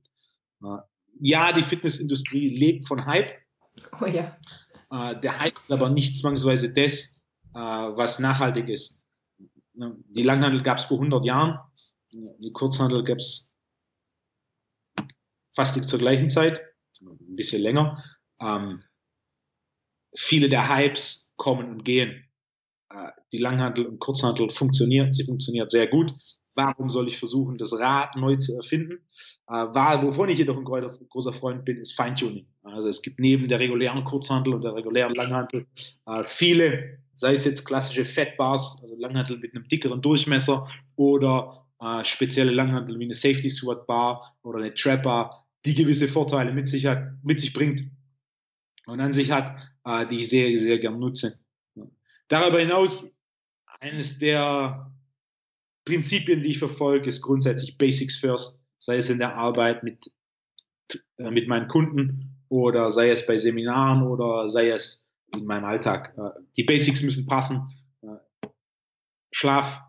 [1.19, 3.31] Ja, die Fitnessindustrie lebt von Hype.
[3.99, 4.37] Oh ja.
[4.91, 7.21] Äh, der Hype ist aber nicht zwangsweise das,
[7.53, 9.05] äh, was nachhaltig ist.
[9.73, 11.59] Die Langhandel gab es vor 100 Jahren,
[12.11, 13.57] die Kurzhandel gab es
[15.55, 16.61] fast zur gleichen Zeit,
[17.01, 18.03] ein bisschen länger.
[18.39, 18.83] Ähm,
[20.15, 22.23] viele der Hypes kommen und gehen.
[22.93, 26.13] Äh, die Langhandel und Kurzhandel funktioniert, sie funktioniert sehr gut.
[26.55, 28.99] Warum soll ich versuchen, das Rad neu zu erfinden?
[29.47, 32.45] Äh, wovon ich jedoch ein großer Freund bin, ist Feintuning.
[32.61, 35.65] Also es gibt neben der regulären Kurzhandel und der regulären Langhandel
[36.05, 41.59] äh, viele, sei es jetzt klassische Fettbars, also Langhandel mit einem dickeren Durchmesser oder
[42.03, 46.69] spezielle Langhandel wie eine Safety Sword Bar oder eine Trap Bar, die gewisse Vorteile mit
[46.69, 47.83] sich, hat, mit sich bringt
[48.85, 49.57] und an sich hat,
[50.09, 51.42] die ich sehr, sehr gern nutze.
[52.27, 53.19] Darüber hinaus,
[53.79, 54.91] eines der
[55.85, 60.11] Prinzipien, die ich verfolge, ist grundsätzlich Basics First, sei es in der Arbeit mit,
[61.17, 66.17] äh, mit meinen Kunden oder sei es bei Seminaren oder sei es in meinem Alltag.
[66.17, 67.69] Äh, die Basics müssen passen.
[68.01, 68.47] Äh,
[69.31, 69.81] Schlaf,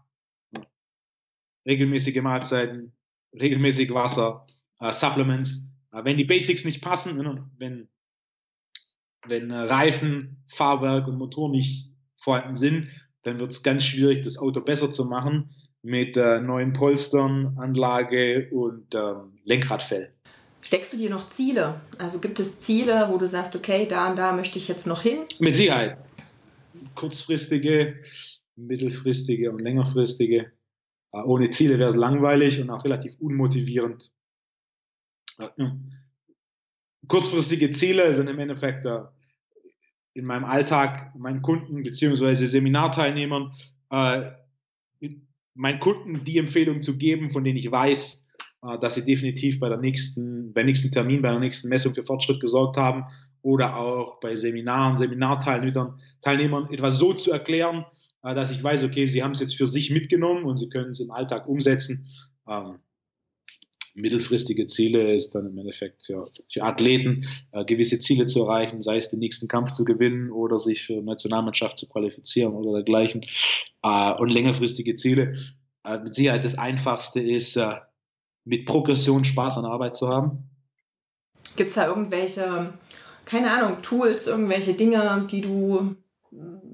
[1.66, 2.92] regelmäßige Mahlzeiten,
[3.33, 4.47] regelmäßig Wasser,
[4.90, 5.70] Supplements.
[5.92, 7.18] Wenn die Basics nicht passen,
[7.59, 7.88] wenn,
[9.27, 11.93] wenn Reifen, Fahrwerk und Motor nicht
[12.25, 12.89] vorhanden sind,
[13.23, 15.51] dann wird es ganz schwierig, das Auto besser zu machen
[15.83, 20.13] mit äh, neuen Polstern, Anlage und ähm, Lenkradfell.
[20.63, 21.81] Steckst du dir noch Ziele?
[21.99, 25.03] Also gibt es Ziele, wo du sagst, okay, da und da möchte ich jetzt noch
[25.03, 25.19] hin?
[25.39, 25.99] Mit Sicherheit.
[26.95, 28.01] Kurzfristige,
[28.57, 30.53] mittelfristige und längerfristige.
[31.13, 34.11] Äh, ohne Ziele wäre es langweilig und auch relativ unmotivierend.
[35.39, 35.49] Äh,
[37.09, 39.01] kurzfristige Ziele sind im Endeffekt äh,
[40.14, 42.46] in meinem Alltag meinen Kunden bzw.
[42.46, 43.53] Seminarteilnehmern
[43.90, 44.31] äh,
[45.55, 48.27] meinen Kunden die Empfehlung zu geben, von denen ich weiß,
[48.62, 52.05] äh, dass sie definitiv bei der nächsten, beim nächsten Termin, bei der nächsten Messung für
[52.05, 53.05] Fortschritt gesorgt haben
[53.42, 57.85] oder auch bei Seminaren, Seminarteilnehmern Teilnehmern etwas so zu erklären,
[58.22, 60.90] äh, dass ich weiß, okay, sie haben es jetzt für sich mitgenommen und sie können
[60.90, 62.07] es im Alltag umsetzen.
[62.48, 62.79] Ähm,
[63.94, 68.96] mittelfristige Ziele ist dann im Endeffekt für, für Athleten äh, gewisse Ziele zu erreichen, sei
[68.96, 73.24] es den nächsten Kampf zu gewinnen oder sich für Nationalmannschaft zu qualifizieren oder dergleichen.
[73.83, 75.37] Äh, und längerfristige Ziele.
[75.85, 77.74] Äh, mit Sicherheit das Einfachste ist, äh,
[78.44, 80.50] mit Progression Spaß an Arbeit zu haben.
[81.57, 82.74] Gibt es da irgendwelche,
[83.24, 85.96] keine Ahnung, Tools, irgendwelche Dinge, die du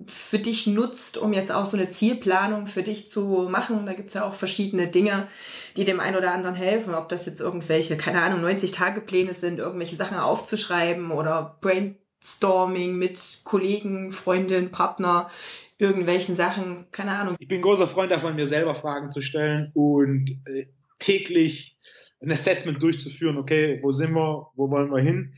[0.07, 3.87] für dich nutzt, um jetzt auch so eine Zielplanung für dich zu machen.
[3.87, 5.29] Da gibt es ja auch verschiedene Dinge,
[5.77, 6.95] die dem einen oder anderen helfen.
[6.95, 14.13] Ob das jetzt irgendwelche, keine Ahnung, 90-Tage-Pläne sind, irgendwelche Sachen aufzuschreiben oder Brainstorming mit Kollegen,
[14.13, 15.31] Freundinnen, Partner,
[15.79, 17.37] irgendwelchen Sachen, keine Ahnung.
[17.39, 20.67] Ich bin großer Freund davon, mir selber Fragen zu stellen und äh,
[20.99, 21.77] täglich
[22.21, 23.39] ein Assessment durchzuführen.
[23.39, 24.49] Okay, wo sind wir?
[24.55, 25.35] Wo wollen wir hin?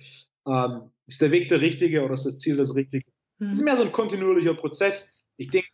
[0.47, 3.12] Ähm, ist der Weg der richtige oder ist das Ziel das richtige?
[3.51, 3.65] Es ist mhm.
[3.65, 5.25] mehr so ein kontinuierlicher Prozess.
[5.37, 5.69] Ich denke,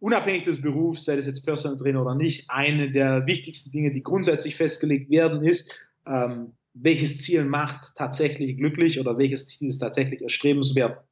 [0.00, 4.02] unabhängig des Berufs, sei das jetzt Personal Trainer oder nicht, eine der wichtigsten Dinge, die
[4.02, 5.72] grundsätzlich festgelegt werden, ist,
[6.06, 11.04] ähm, welches Ziel macht tatsächlich glücklich oder welches Ziel ist tatsächlich erstrebenswert.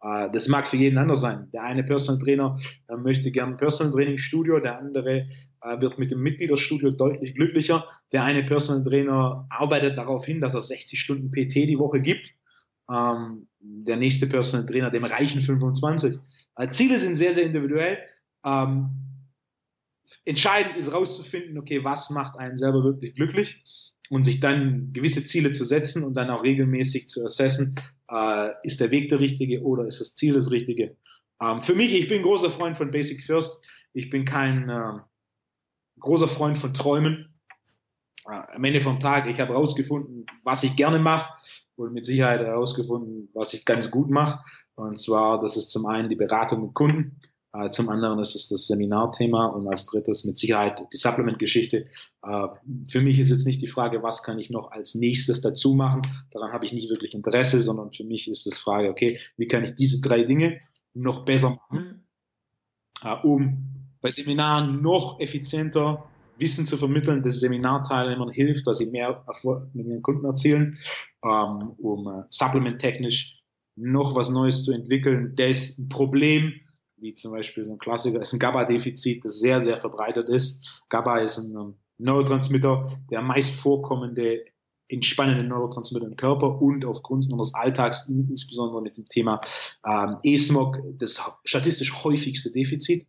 [0.00, 1.50] Äh, das mag für jeden anders sein.
[1.52, 5.28] Der eine Personal Trainer äh, möchte gern ein Personal Training Studio, der andere
[5.62, 7.86] äh, wird mit dem Mitgliederstudio deutlich glücklicher.
[8.12, 12.37] Der eine Personal Trainer arbeitet darauf hin, dass er 60 Stunden PT die Woche gibt
[12.90, 16.18] ähm, der nächste Personal Trainer, dem reichen 25.
[16.54, 17.98] Also Ziele sind sehr, sehr individuell.
[18.44, 18.90] Ähm,
[20.24, 23.64] entscheidend ist herauszufinden, okay, was macht einen selber wirklich glücklich
[24.10, 27.78] und sich dann gewisse Ziele zu setzen und dann auch regelmäßig zu assessen,
[28.10, 30.96] äh, ist der Weg der richtige oder ist das Ziel das richtige.
[31.42, 33.64] Ähm, für mich, ich bin großer Freund von Basic First.
[33.92, 34.98] Ich bin kein äh,
[36.00, 37.34] großer Freund von Träumen.
[38.26, 41.30] Äh, am Ende vom Tag, ich habe herausgefunden, was ich gerne mache
[41.78, 44.40] und mit Sicherheit herausgefunden, was ich ganz gut mache.
[44.74, 47.20] Und zwar, das ist zum einen die Beratung mit Kunden,
[47.52, 51.86] äh, zum anderen ist es das Seminarthema und als drittes mit Sicherheit die Supplement-Geschichte.
[52.22, 52.48] Äh,
[52.88, 56.02] für mich ist jetzt nicht die Frage, was kann ich noch als nächstes dazu machen.
[56.30, 59.64] Daran habe ich nicht wirklich Interesse, sondern für mich ist es Frage, okay, wie kann
[59.64, 60.60] ich diese drei Dinge
[60.94, 62.04] noch besser machen,
[63.02, 63.08] mhm.
[63.08, 63.64] äh, um
[64.00, 66.04] bei Seminaren noch effizienter
[66.38, 70.78] Wissen zu vermitteln, das Seminarteilnehmern hilft, dass sie mehr Erfolg mit ihren Kunden erzielen,
[71.24, 73.42] ähm, um äh, supplement-technisch
[73.76, 76.52] noch was Neues zu entwickeln, das ein Problem,
[76.96, 80.82] wie zum Beispiel so ein Klassiker, ist ein GABA-Defizit, das sehr, sehr verbreitet ist.
[80.88, 84.44] GABA ist ein um, Neurotransmitter, der meist vorkommende
[84.88, 89.40] entspannende Neurotransmitter im Körper und aufgrund unseres Alltags, insbesondere mit dem Thema
[89.86, 93.06] ähm, E-Smog, das statistisch häufigste Defizit.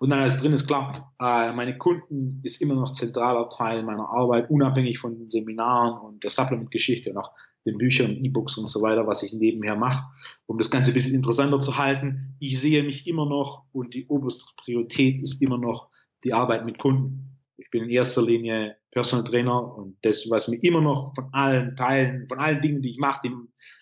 [0.00, 4.08] Und dann alles drin ist klar, äh, meine Kunden ist immer noch zentraler Teil meiner
[4.08, 7.32] Arbeit, unabhängig von den Seminaren und der Supplement-Geschichte und auch
[7.66, 10.02] den Büchern, E-Books und so weiter, was ich nebenher mache,
[10.46, 12.34] um das Ganze ein bisschen interessanter zu halten.
[12.38, 15.90] Ich sehe mich immer noch und die oberste Priorität ist immer noch
[16.24, 17.38] die Arbeit mit Kunden.
[17.58, 21.76] Ich bin in erster Linie Personal Trainer und das, was mir immer noch von allen
[21.76, 23.34] Teilen, von allen Dingen, die ich mache, die,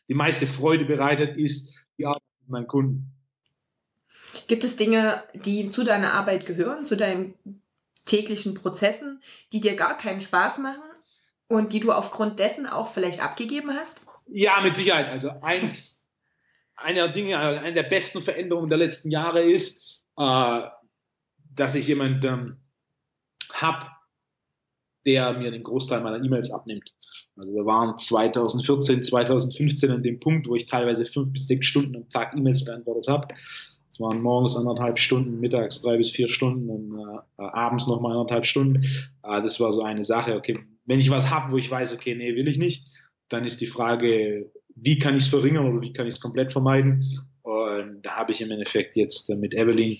[0.09, 3.18] die meiste Freude bereitet, ist die Arbeit mit meinen Kunden.
[4.49, 7.35] Gibt es Dinge, die zu deiner Arbeit gehören, zu deinen
[8.07, 10.83] täglichen Prozessen, die dir gar keinen Spaß machen
[11.49, 14.03] und die du aufgrund dessen auch vielleicht abgegeben hast?
[14.27, 15.09] Ja, mit Sicherheit.
[15.09, 16.09] Also eins,
[16.75, 20.63] eine der Dinge, eine der besten Veränderungen der letzten Jahre ist, äh,
[21.55, 22.57] dass ich jemanden ähm,
[23.53, 23.87] habe,
[25.05, 26.91] der mir den Großteil meiner E-Mails abnimmt.
[27.37, 31.97] Also wir waren 2014, 2015 an dem Punkt, wo ich teilweise fünf bis sechs Stunden
[31.97, 33.29] am Tag E-Mails beantwortet habe.
[34.01, 38.85] Waren morgens anderthalb Stunden, mittags drei bis vier Stunden und äh, abends nochmal anderthalb Stunden.
[39.23, 42.15] Äh, das war so eine Sache, okay, wenn ich was habe, wo ich weiß, okay,
[42.15, 42.87] nee, will ich nicht,
[43.29, 46.53] dann ist die Frage, wie kann ich es verringern oder wie kann ich es komplett
[46.53, 47.05] vermeiden?
[47.43, 49.99] Und da habe ich im Endeffekt jetzt mit Evelyn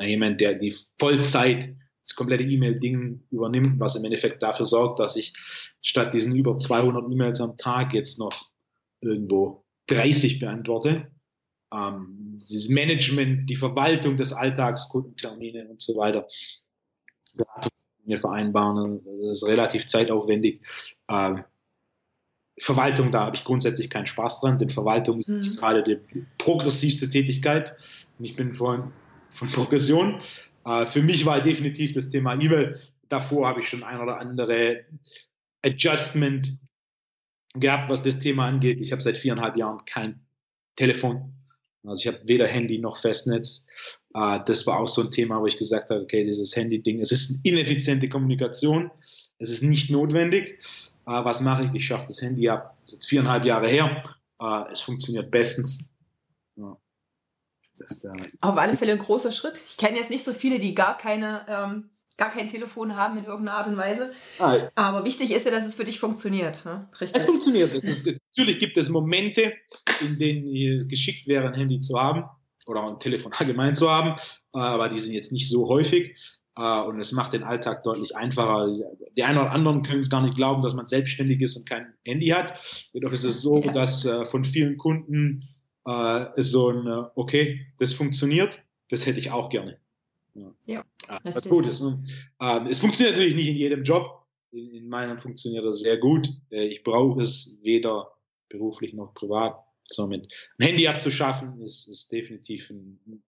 [0.00, 5.32] jemand, der die Vollzeit das komplette E-Mail-Ding übernimmt, was im Endeffekt dafür sorgt, dass ich
[5.82, 8.50] statt diesen über 200 E-Mails am Tag jetzt noch
[9.00, 11.10] irgendwo 30 beantworte.
[11.72, 16.26] Ähm, dieses Management, die Verwaltung des Alltags, Kundentermine und so weiter,
[17.34, 20.60] Beratungslinien vereinbaren, das ist relativ zeitaufwendig.
[21.08, 21.44] Ähm,
[22.58, 25.56] Verwaltung, da habe ich grundsätzlich keinen Spaß dran, denn Verwaltung ist mhm.
[25.56, 25.98] gerade die
[26.38, 27.74] progressivste Tätigkeit.
[28.18, 28.92] Und ich bin von,
[29.32, 30.20] von Progression.
[30.64, 32.78] Äh, für mich war definitiv das Thema E-Mail.
[33.08, 34.84] Davor habe ich schon ein oder andere
[35.62, 36.58] Adjustment
[37.54, 38.80] gehabt, was das Thema angeht.
[38.80, 40.20] Ich habe seit viereinhalb Jahren kein
[40.76, 41.32] Telefon.
[41.84, 43.66] Also ich habe weder Handy noch Festnetz.
[44.14, 47.12] Äh, das war auch so ein Thema, wo ich gesagt habe, okay, dieses Handy-Ding, es
[47.12, 48.90] ist eine ineffiziente Kommunikation.
[49.38, 50.58] Es ist nicht notwendig.
[51.06, 51.74] Äh, was mache ich?
[51.74, 52.76] Ich schaffe das Handy ab.
[52.84, 54.02] Das ist viereinhalb Jahre her.
[54.72, 55.92] es funktioniert bestens.
[56.56, 56.76] Ja.
[57.78, 59.60] Das, äh, Auf alle Fälle ein großer Schritt.
[59.66, 63.24] Ich kenne jetzt nicht so viele, die gar keine, ähm, gar kein Telefon haben in
[63.24, 64.12] irgendeiner Art und Weise.
[64.38, 66.64] Ah, Aber wichtig ist ja, dass es für dich funktioniert.
[66.64, 66.88] Ne?
[67.00, 67.20] Richtig.
[67.20, 67.74] Es funktioniert.
[67.74, 69.52] Es ist, natürlich gibt es Momente,
[70.00, 72.24] in denen es geschickt wäre, ein Handy zu haben
[72.66, 74.16] oder ein Telefon allgemein zu haben,
[74.52, 76.16] aber die sind jetzt nicht so häufig.
[76.56, 78.68] Äh, und es macht den Alltag deutlich einfacher.
[79.16, 81.94] Die einen oder anderen können es gar nicht glauben, dass man selbstständig ist und kein
[82.04, 82.54] Handy hat.
[82.92, 83.72] Jedoch ist es so, ja.
[83.72, 85.48] dass äh, von vielen Kunden
[85.86, 89.78] äh, so ein, äh, okay, das funktioniert, das hätte ich auch gerne.
[90.34, 90.84] Ja, ja
[91.24, 91.66] das gut.
[91.66, 94.26] Es, äh, es funktioniert natürlich nicht in jedem Job.
[94.50, 96.28] In, in meinem funktioniert das sehr gut.
[96.50, 98.12] Äh, ich brauche es weder
[98.48, 99.58] beruflich noch privat.
[99.84, 103.22] Somit ein Handy abzuschaffen, ist, ist definitiv ein,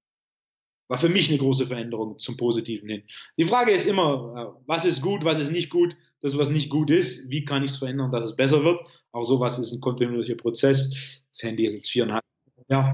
[0.88, 3.02] war für mich eine große Veränderung zum Positiven hin.
[3.36, 5.96] Die Frage ist immer, äh, was ist gut, was ist nicht gut.
[6.20, 8.80] Das, was nicht gut ist, wie kann ich es verändern, dass es besser wird.
[9.12, 11.22] Auch sowas ist ein kontinuierlicher Prozess.
[11.30, 12.24] Das Handy ist jetzt viereinhalb
[12.68, 12.92] ja,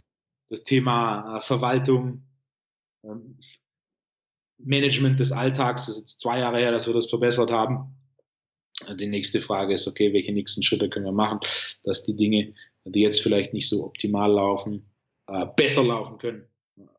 [0.49, 2.25] das Thema äh, Verwaltung,
[3.05, 3.39] ähm,
[4.65, 7.95] Management des Alltags, das ist jetzt zwei Jahre her, dass wir das verbessert haben.
[8.87, 11.41] Äh, die nächste Frage ist, okay, welche nächsten Schritte können wir machen,
[11.85, 12.55] dass die Dinge,
[12.85, 14.91] die jetzt vielleicht nicht so optimal laufen,
[15.27, 16.45] äh, besser laufen können.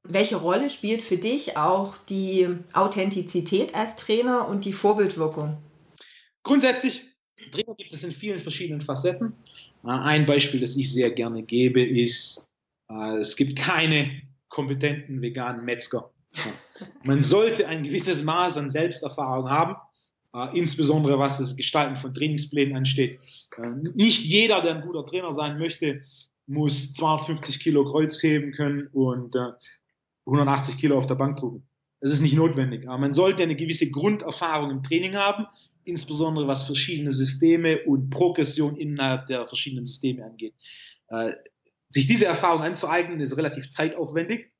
[0.03, 5.57] Welche Rolle spielt für dich auch die Authentizität als Trainer und die Vorbildwirkung?
[6.43, 7.01] Grundsätzlich
[7.51, 9.33] Trainer gibt es in vielen verschiedenen Facetten.
[9.83, 12.51] Ein Beispiel, das ich sehr gerne gebe, ist,
[13.19, 16.11] es gibt keine kompetenten veganen Metzger.
[17.03, 19.75] Man sollte ein gewisses Maß an Selbsterfahrung haben,
[20.53, 23.19] insbesondere was das Gestalten von Trainingsplänen ansteht.
[23.95, 26.01] Nicht jeder, der ein guter Trainer sein möchte,
[26.47, 29.35] muss 250 Kilo Kreuz heben können und
[30.25, 31.67] 180 Kilo auf der Bank drücken.
[32.01, 32.87] Das ist nicht notwendig.
[32.87, 35.45] Aber man sollte eine gewisse Grunderfahrung im Training haben,
[35.83, 40.55] insbesondere was verschiedene Systeme und Progression innerhalb der verschiedenen Systeme angeht.
[41.07, 41.33] Äh,
[41.89, 44.51] sich diese Erfahrung anzueignen, ist relativ zeitaufwendig.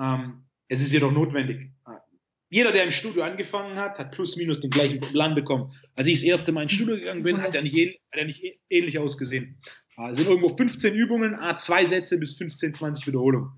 [0.00, 1.72] Ähm, es ist jedoch notwendig.
[2.48, 5.72] Jeder, der im Studio angefangen hat, hat plus minus den gleichen Plan bekommen.
[5.94, 8.42] Als ich das erste Mal ins Studio gegangen bin, hat er nicht, hat er nicht
[8.70, 9.60] ähnlich ausgesehen.
[9.98, 13.50] Äh, es sind irgendwo 15 Übungen, zwei Sätze bis 15, 20 Wiederholungen.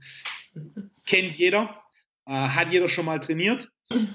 [1.07, 1.83] Kennt jeder,
[2.27, 3.71] äh, hat jeder schon mal trainiert.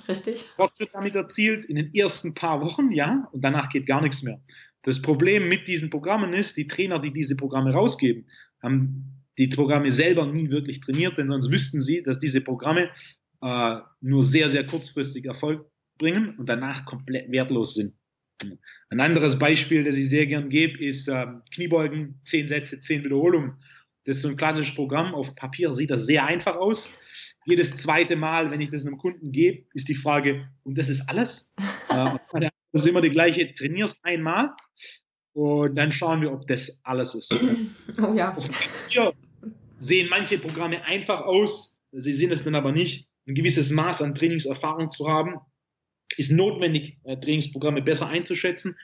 [0.07, 0.41] Richtig.
[0.55, 4.41] Fortschritt damit erzielt in den ersten paar Wochen, ja, und danach geht gar nichts mehr.
[4.81, 8.27] Das Problem mit diesen Programmen ist, die Trainer, die diese Programme rausgeben,
[8.61, 12.89] haben die Programme selber nie wirklich trainiert, denn sonst wüssten sie, dass diese Programme
[13.41, 17.93] äh, nur sehr, sehr kurzfristig Erfolg bringen und danach komplett wertlos sind.
[18.89, 23.53] Ein anderes Beispiel, das ich sehr gern gebe, ist äh, Kniebeugen, zehn Sätze, zehn Wiederholungen.
[24.05, 25.13] Das ist so ein klassisches Programm.
[25.13, 26.91] Auf Papier sieht das sehr einfach aus
[27.47, 31.09] jedes zweite Mal, wenn ich das einem Kunden gebe, ist die Frage, und das ist
[31.09, 31.53] alles?
[31.89, 32.17] äh,
[32.73, 34.51] das ist immer die gleiche, trainierst einmal
[35.33, 37.33] und dann schauen wir, ob das alles ist.
[38.01, 38.35] Oh ja.
[38.88, 39.13] Hier
[39.78, 43.09] sehen manche Programme einfach aus, sie sind es dann aber nicht.
[43.28, 45.36] Ein gewisses Maß an Trainingserfahrung zu haben,
[46.17, 48.75] ist notwendig, äh, Trainingsprogramme besser einzuschätzen,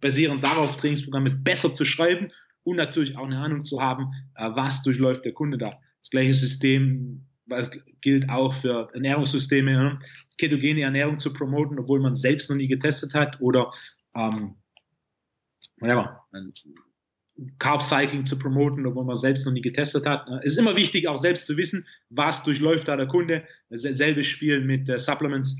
[0.00, 2.28] basierend darauf Trainingsprogramme besser zu schreiben
[2.64, 5.78] und natürlich auch eine Ahnung zu haben, äh, was durchläuft der Kunde da.
[6.00, 9.98] Das gleiche System was gilt auch für Ernährungssysteme, ne?
[10.38, 13.70] ketogene Ernährung zu promoten, obwohl man selbst noch nie getestet hat oder
[14.14, 14.56] ähm,
[15.78, 16.24] whatever,
[17.58, 20.28] Carb Cycling zu promoten, obwohl man selbst noch nie getestet hat.
[20.44, 23.44] Es ist immer wichtig, auch selbst zu wissen, was durchläuft da der Kunde.
[23.70, 25.56] Selbes Spiel mit äh, Supplements.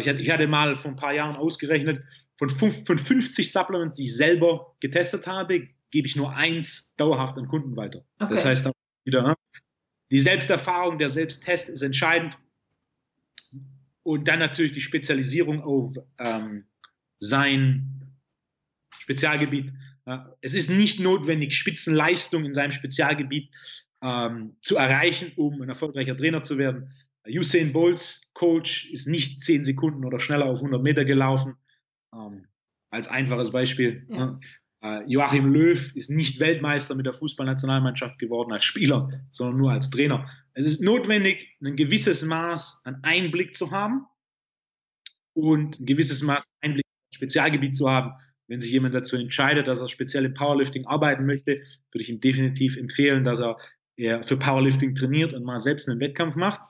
[0.00, 2.00] Ich hatte mal vor ein paar Jahren ausgerechnet,
[2.38, 7.36] von, fünf, von 50 Supplements, die ich selber getestet habe, gebe ich nur eins dauerhaft
[7.38, 8.04] an Kunden weiter.
[8.18, 8.34] Okay.
[8.34, 8.70] Das heißt,
[9.04, 9.34] wieder, ne?
[10.10, 12.38] Die Selbsterfahrung, der Selbsttest ist entscheidend.
[14.02, 16.66] Und dann natürlich die Spezialisierung auf ähm,
[17.18, 18.14] sein
[18.98, 19.72] Spezialgebiet.
[20.40, 23.50] Es ist nicht notwendig, Spitzenleistung in seinem Spezialgebiet
[24.02, 26.92] ähm, zu erreichen, um ein erfolgreicher Trainer zu werden.
[27.28, 31.56] Usain Bolts Coach ist nicht zehn Sekunden oder schneller auf 100 Meter gelaufen.
[32.14, 32.46] Ähm,
[32.90, 34.06] als einfaches Beispiel.
[34.08, 34.38] Ja.
[34.82, 39.90] Äh, Joachim Löw ist nicht Weltmeister mit der Fußballnationalmannschaft geworden als Spieler, sondern nur als
[39.90, 40.28] Trainer.
[40.54, 44.06] Es ist notwendig, ein gewisses Maß an Einblick zu haben
[45.34, 48.12] und ein gewisses Maß an Einblick ins Spezialgebiet zu haben.
[48.48, 52.20] Wenn sich jemand dazu entscheidet, dass er speziell im Powerlifting arbeiten möchte, würde ich ihm
[52.20, 53.56] definitiv empfehlen, dass er
[54.24, 56.60] für Powerlifting trainiert und mal selbst einen Wettkampf macht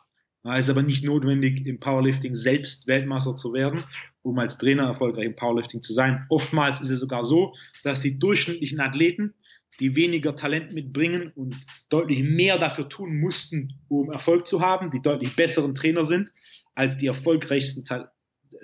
[0.54, 3.82] es ist aber nicht notwendig, im Powerlifting selbst Weltmeister zu werden,
[4.22, 6.24] um als Trainer erfolgreich im Powerlifting zu sein.
[6.28, 9.34] Oftmals ist es sogar so, dass die durchschnittlichen Athleten,
[9.80, 11.56] die weniger Talent mitbringen und
[11.88, 16.32] deutlich mehr dafür tun mussten, um Erfolg zu haben, die deutlich besseren Trainer sind
[16.74, 17.84] als die erfolgreichsten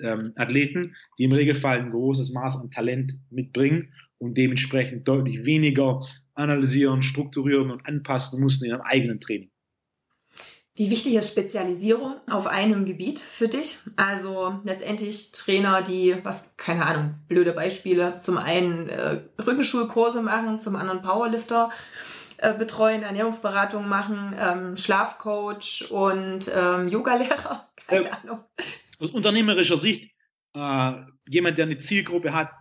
[0.01, 6.01] ähm, Athleten, die im Regelfall ein großes Maß an Talent mitbringen und dementsprechend deutlich weniger
[6.33, 9.51] analysieren, strukturieren und anpassen mussten in ihrem eigenen Training.
[10.75, 13.77] Wie wichtig ist Spezialisierung auf einem Gebiet für dich?
[13.95, 20.75] Also letztendlich Trainer, die, was, keine Ahnung, blöde Beispiele, zum einen äh, Rückenschulkurse machen, zum
[20.75, 21.69] anderen Powerlifter
[22.37, 28.39] äh, betreuen, Ernährungsberatung machen, ähm, Schlafcoach und ähm, Yogalehrer, keine äh, Ahnung.
[28.99, 30.11] Aus unternehmerischer Sicht,
[30.53, 30.93] äh,
[31.27, 32.51] jemand, der eine Zielgruppe hat,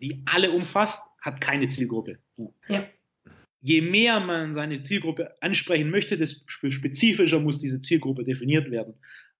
[0.00, 2.18] die alle umfasst, hat keine Zielgruppe.
[2.68, 2.84] Ja
[3.64, 8.94] je mehr man seine Zielgruppe ansprechen möchte, desto spezifischer muss diese Zielgruppe definiert werden.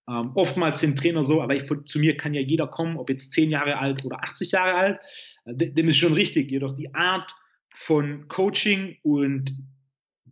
[0.08, 3.32] Ähm, oftmals sind Trainer so, aber ich, zu mir kann ja jeder kommen, ob jetzt
[3.34, 5.00] 10 Jahre alt oder 80 Jahre alt,
[5.44, 6.50] äh, dem ist schon richtig.
[6.50, 7.34] Jedoch die Art
[7.74, 9.58] von Coaching und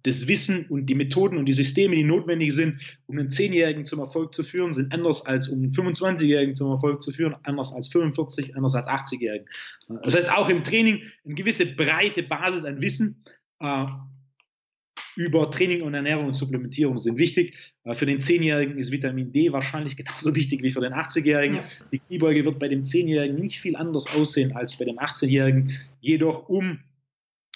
[0.04, 4.00] das Wissen und die Methoden und die Systeme, die notwendig sind, um einen 10-Jährigen zum
[4.00, 7.88] Erfolg zu führen, sind anders als um einen 25-Jährigen zum Erfolg zu führen, anders als
[7.88, 9.46] 45, anders als 80-Jährigen.
[10.02, 13.24] Das heißt, auch im Training eine gewisse breite Basis an Wissen,
[13.60, 13.86] äh,
[15.16, 17.56] über Training und Ernährung und Supplementierung sind wichtig.
[17.84, 21.56] Äh, für den 10-Jährigen ist Vitamin D wahrscheinlich genauso wichtig wie für den 80-Jährigen.
[21.56, 21.64] Ja.
[21.92, 25.72] Die Kniebeuge wird bei dem 10-Jährigen nicht viel anders aussehen als bei dem 80-Jährigen.
[26.00, 26.80] Jedoch, um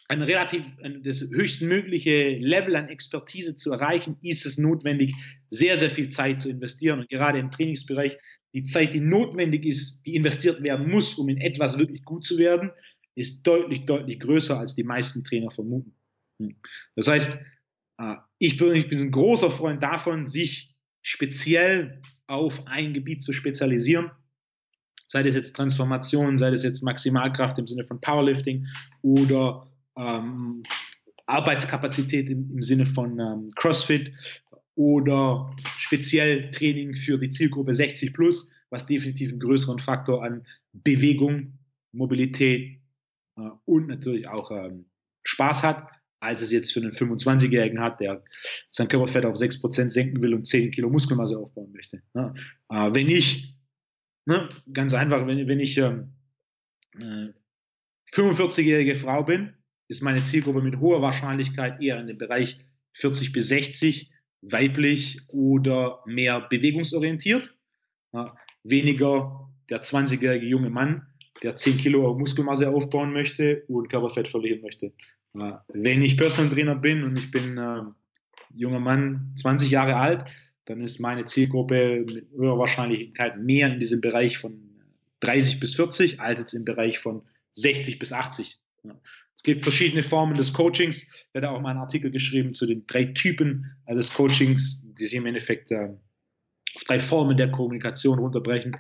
[0.09, 0.65] ein relativ
[1.03, 5.15] das höchstmögliche Level an Expertise zu erreichen, ist es notwendig,
[5.49, 7.01] sehr, sehr viel Zeit zu investieren.
[7.01, 8.17] Und gerade im Trainingsbereich,
[8.55, 12.39] die Zeit, die notwendig ist, die investiert werden muss, um in etwas wirklich gut zu
[12.39, 12.71] werden,
[13.15, 15.95] ist deutlich, deutlich größer, als die meisten Trainer vermuten.
[16.41, 16.57] Hm.
[16.95, 17.41] Das heißt,
[17.99, 23.33] äh, ich bin, ich bin ein großer Freund davon, sich speziell auf ein Gebiet zu
[23.33, 24.11] spezialisieren.
[25.07, 28.67] Sei das jetzt Transformation, sei das jetzt Maximalkraft im Sinne von Powerlifting
[29.03, 30.63] oder ähm,
[31.27, 34.13] Arbeitskapazität im, im, Sinne von ähm, CrossFit
[34.75, 41.59] oder speziell Training für die Zielgruppe 60 plus, was definitiv einen größeren Faktor an Bewegung,
[41.93, 42.81] Mobilität
[43.37, 44.87] äh, und natürlich auch ähm,
[45.25, 45.89] Spaß hat,
[46.21, 48.23] als es jetzt für einen 25-Jährigen hat, der
[48.69, 52.03] sein Körperfett auf 6% senken will und 10 Kilo Muskelmasse aufbauen möchte.
[52.15, 52.35] Ja.
[52.71, 53.57] Äh, wenn ich,
[54.27, 56.13] ne, ganz einfach, wenn, wenn ich ähm,
[56.99, 57.33] äh,
[58.13, 59.55] 45-jährige Frau bin,
[59.89, 62.59] ist meine Zielgruppe mit hoher Wahrscheinlichkeit eher in dem Bereich
[62.95, 64.11] 40 bis 60,
[64.43, 67.55] weiblich oder mehr bewegungsorientiert.
[68.13, 71.07] Ja, weniger der 20-jährige junge Mann,
[71.43, 74.93] der 10 Kilo Muskelmasse aufbauen möchte und Körperfett verlieren möchte.
[75.35, 77.83] Ja, wenn ich Personal Trainer bin und ich bin äh,
[78.55, 80.25] junger Mann, 20 Jahre alt,
[80.65, 84.61] dann ist meine Zielgruppe mit höherer Wahrscheinlichkeit mehr in diesem Bereich von
[85.21, 87.23] 30 bis 40 als jetzt im Bereich von
[87.53, 88.59] 60 bis 80.
[88.87, 89.01] Ja.
[89.37, 91.03] Es gibt verschiedene Formen des Coachings.
[91.03, 95.05] Ich werde auch mal einen Artikel geschrieben zu den drei Typen äh, des Coachings, die
[95.05, 95.91] sich im Endeffekt äh,
[96.75, 98.77] auf drei Formen der Kommunikation runterbrechen.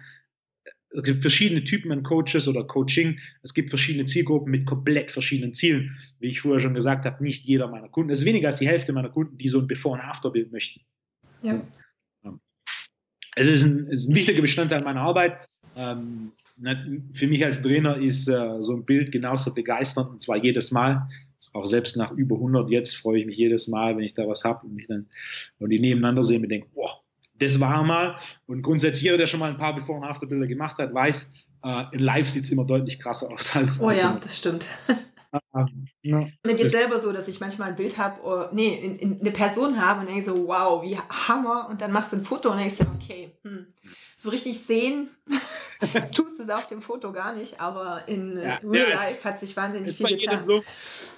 [0.91, 3.19] Es gibt verschiedene Typen an Coaches oder Coaching.
[3.43, 5.99] Es gibt verschiedene Zielgruppen mit komplett verschiedenen Zielen.
[6.21, 8.69] Wie ich vorher schon gesagt habe, nicht jeder meiner Kunden, es ist weniger als die
[8.69, 10.81] Hälfte meiner Kunden, die so ein Before- und After-Bild möchten.
[11.43, 11.61] Ja.
[13.37, 15.47] Es ist ein, ist ein wichtiger Bestandteil meiner Arbeit.
[15.77, 16.33] Ähm,
[17.13, 21.07] für mich als Trainer ist äh, so ein Bild genauso begeisternd und zwar jedes Mal.
[21.53, 24.45] Auch selbst nach über 100 jetzt freue ich mich jedes Mal, wenn ich da was
[24.45, 25.07] habe und mich dann
[25.59, 27.01] und die nebeneinander sehen und denke, boah,
[27.39, 28.17] das war mal.
[28.47, 31.35] Und grundsätzlich jeder, der schon mal ein paar Before- und After-Bilder gemacht hat, weiß,
[31.65, 33.81] äh, in Live sieht es immer deutlich krasser aus als.
[33.81, 34.67] Oh als ja, das stimmt.
[35.55, 38.75] Ähm, ja, Mir geht es selber so, dass ich manchmal ein Bild habe, oh, nee,
[38.75, 41.69] in, in eine Person habe und denke so, wow, wie Hammer.
[41.69, 43.67] Und dann machst du ein Foto und denkst so, okay, hm,
[44.27, 45.09] so richtig sehen
[46.14, 49.57] tust es auf dem Foto gar nicht, aber in ja, Real ja, Life hat sich
[49.57, 50.45] wahnsinnig viel getan.
[50.45, 50.62] So,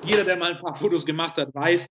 [0.06, 1.86] jeder, der mal ein paar Fotos gemacht hat, weiß,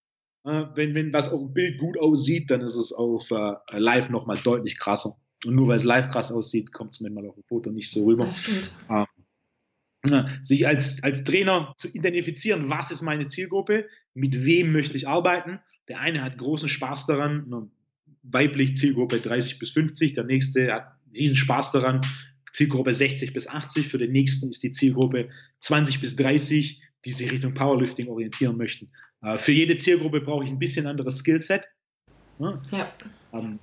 [0.45, 4.09] äh, wenn, wenn was auf dem Bild gut aussieht, dann ist es auf äh, Live
[4.09, 5.15] nochmal deutlich krasser.
[5.45, 8.05] Und nur weil es live krass aussieht, kommt es manchmal auf dem Foto nicht so
[8.05, 8.25] rüber.
[8.25, 8.71] Das stimmt.
[8.89, 15.07] Ähm, sich als, als Trainer zu identifizieren, was ist meine Zielgruppe, mit wem möchte ich
[15.07, 15.59] arbeiten.
[15.89, 17.69] Der eine hat großen Spaß daran, eine
[18.23, 22.01] weibliche Zielgruppe 30 bis 50, der nächste hat riesen Spaß daran,
[22.53, 25.29] Zielgruppe 60 bis 80, für den nächsten ist die Zielgruppe
[25.59, 28.89] 20 bis 30, die sich Richtung Powerlifting orientieren möchten.
[29.21, 31.67] Äh, für jede Zielgruppe brauche ich ein bisschen anderes Skillset.
[32.71, 32.91] Ja.
[33.33, 33.59] Ähm,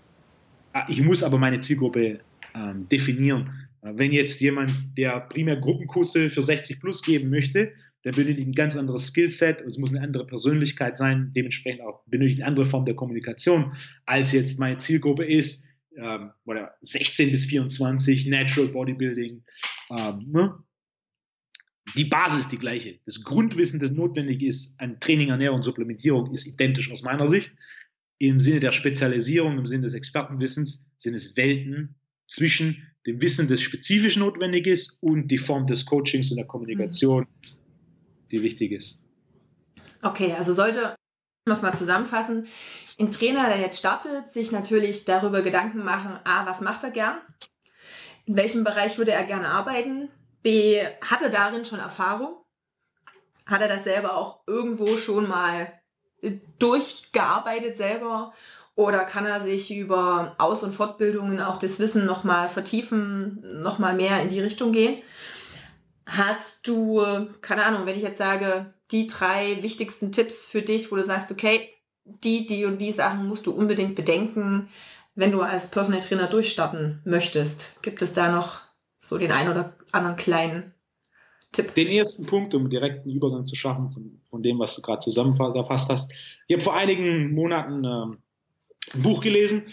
[0.72, 2.20] äh, ich muss aber meine Zielgruppe
[2.54, 3.68] ähm, definieren.
[3.82, 7.72] Äh, wenn jetzt jemand, der primär Gruppenkurse für 60 plus geben möchte,
[8.04, 12.02] der benötigt ein ganz anderes Skillset und es muss eine andere Persönlichkeit sein, dementsprechend auch
[12.06, 13.74] benötigt eine andere Form der Kommunikation,
[14.04, 15.66] als jetzt meine Zielgruppe ist,
[15.96, 19.42] ähm, oder 16 bis 24, Natural Bodybuilding.
[19.90, 20.54] Ähm, ne?
[21.96, 22.98] Die Basis ist die gleiche.
[23.04, 27.52] Das Grundwissen, das notwendig ist an Training, Ernährung und Supplementierung, ist identisch aus meiner Sicht.
[28.18, 31.94] Im Sinne der Spezialisierung, im Sinne des Expertenwissens sind es Welten
[32.26, 37.26] zwischen dem Wissen, das spezifisch notwendig ist, und die Form des Coachings und der Kommunikation,
[38.30, 39.04] die wichtig ist.
[40.02, 40.96] Okay, also sollte,
[41.44, 42.46] muss mal zusammenfassen,
[42.98, 47.16] ein Trainer, der jetzt startet, sich natürlich darüber Gedanken machen, a, was macht er gern?
[48.26, 50.08] In welchem Bereich würde er gerne arbeiten?
[50.42, 52.36] B, hat er darin schon Erfahrung?
[53.46, 55.72] Hat er das selber auch irgendwo schon mal
[56.58, 58.32] durchgearbeitet selber?
[58.76, 64.20] Oder kann er sich über Aus- und Fortbildungen auch das Wissen nochmal vertiefen, nochmal mehr
[64.20, 65.02] in die Richtung gehen?
[66.06, 67.02] Hast du,
[67.40, 71.32] keine Ahnung, wenn ich jetzt sage, die drei wichtigsten Tipps für dich, wo du sagst,
[71.32, 71.68] okay,
[72.04, 74.68] die, die und die Sachen musst du unbedingt bedenken,
[75.16, 77.82] wenn du als Personal Trainer durchstarten möchtest.
[77.82, 78.60] Gibt es da noch
[78.98, 80.74] so den einen oder anderen kleinen
[81.50, 81.74] Tipp?
[81.74, 85.00] Den ersten Punkt, um direkt einen Übergang zu schaffen von, von dem, was du gerade
[85.00, 86.12] zusammengefasst hast.
[86.46, 88.18] Ich habe vor einigen Monaten ähm,
[88.92, 89.66] ein Buch gelesen.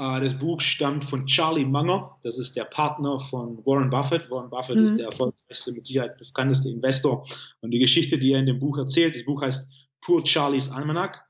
[0.00, 2.18] Äh, das Buch stammt von Charlie Munger.
[2.22, 4.30] Das ist der Partner von Warren Buffett.
[4.30, 4.84] Warren Buffett mhm.
[4.84, 7.26] ist der erfolgreichste, mit Sicherheit bekannteste Investor.
[7.60, 9.70] Und die Geschichte, die er in dem Buch erzählt, das Buch heißt
[10.00, 11.22] Poor Charlie's Almanac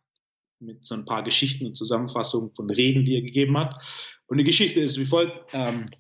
[0.61, 3.75] mit so ein paar Geschichten und Zusammenfassungen von Reden, die er gegeben hat.
[4.27, 5.53] Und die Geschichte ist wie folgt.
[5.53, 5.91] Ähm,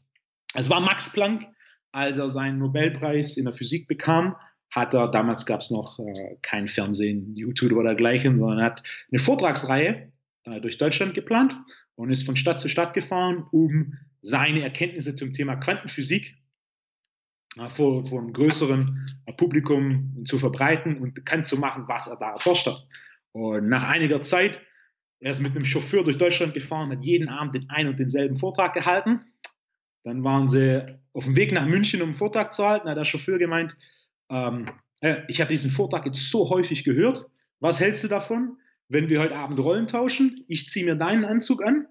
[0.54, 1.48] es war Max Planck,
[1.90, 4.36] als er seinen Nobelpreis in der Physik bekam,
[4.70, 9.18] hat er, damals gab es noch äh, kein Fernsehen, YouTube oder dergleichen, sondern hat eine
[9.18, 10.09] Vortragsreihe
[10.44, 11.56] äh, durch Deutschland geplant
[11.94, 16.36] und ist von Stadt zu Stadt gefahren, um seine Erkenntnisse zum Thema Quantenphysik
[17.68, 22.66] vor, vor einem größeren Publikum zu verbreiten und bekannt zu machen, was er da erforscht
[22.66, 22.86] hat.
[23.32, 24.60] Und nach einiger Zeit,
[25.20, 28.36] er ist mit einem Chauffeur durch Deutschland gefahren, hat jeden Abend den einen und denselben
[28.36, 29.20] Vortrag gehalten.
[30.04, 32.86] Dann waren sie auf dem Weg nach München, um einen Vortrag zu halten.
[32.86, 33.76] Da hat der Chauffeur gemeint,
[34.30, 34.66] ähm,
[35.28, 37.26] ich habe diesen Vortrag jetzt so häufig gehört.
[37.58, 38.56] Was hältst du davon,
[38.90, 40.44] wenn wir heute Abend Rollen tauschen?
[40.48, 41.86] Ich ziehe mir deinen Anzug an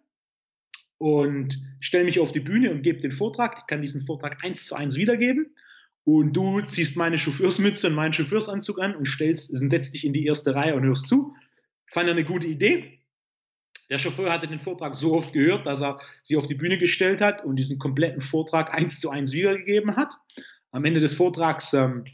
[0.97, 3.55] und stelle mich auf die Bühne und gebe den Vortrag.
[3.59, 5.55] Ich kann diesen Vortrag eins zu eins wiedergeben.
[6.03, 10.25] Und du ziehst meine Chauffeursmütze und meinen Chauffeursanzug an und stellst, setzt dich in die
[10.25, 11.33] erste Reihe und hörst zu.
[11.87, 12.99] Fand er eine gute Idee.
[13.89, 17.21] Der Chauffeur hatte den Vortrag so oft gehört, dass er sich auf die Bühne gestellt
[17.21, 20.13] hat und diesen kompletten Vortrag eins zu eins wiedergegeben hat.
[20.71, 22.05] Am Ende des Vortrags ähm,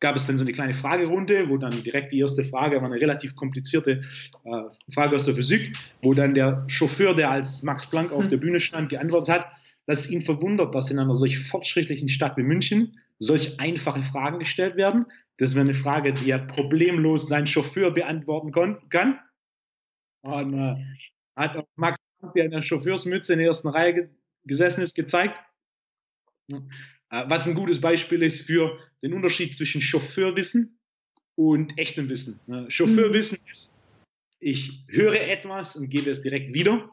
[0.00, 3.00] gab es dann so eine kleine Fragerunde, wo dann direkt die erste Frage war eine
[3.00, 4.02] relativ komplizierte
[4.44, 8.36] äh, Frage aus der Physik, wo dann der Chauffeur, der als Max Planck auf der
[8.38, 9.46] Bühne stand, geantwortet hat,
[9.86, 14.38] dass es ihn verwundert, dass in einer solch fortschrittlichen Stadt wie München solch einfache Fragen
[14.38, 15.06] gestellt werden.
[15.38, 18.50] Das wäre eine Frage, die er problemlos sein Chauffeur beantworten
[18.90, 19.18] kann.
[20.22, 20.76] Und äh,
[21.36, 24.10] hat auch Max Planck, der in der Chauffeursmütze in der ersten Reihe
[24.44, 25.38] gesessen ist, gezeigt.
[27.10, 30.78] Äh, was ein gutes Beispiel ist für den Unterschied zwischen Chauffeurwissen
[31.34, 32.40] und echtem Wissen.
[32.68, 33.52] Chauffeurwissen mhm.
[33.52, 33.78] ist,
[34.40, 36.90] ich höre etwas und gebe es direkt wieder.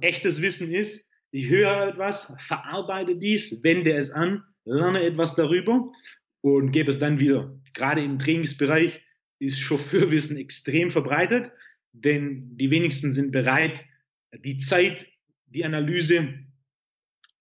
[0.00, 5.92] Echtes Wissen ist, ich höre etwas, verarbeite dies, wende es an, lerne etwas darüber
[6.40, 7.54] und gebe es dann wieder.
[7.74, 9.02] Gerade im Trainingsbereich
[9.38, 11.50] ist Chauffeurwissen extrem verbreitet,
[11.92, 13.84] denn die wenigsten sind bereit,
[14.32, 15.06] die Zeit,
[15.46, 16.34] die Analyse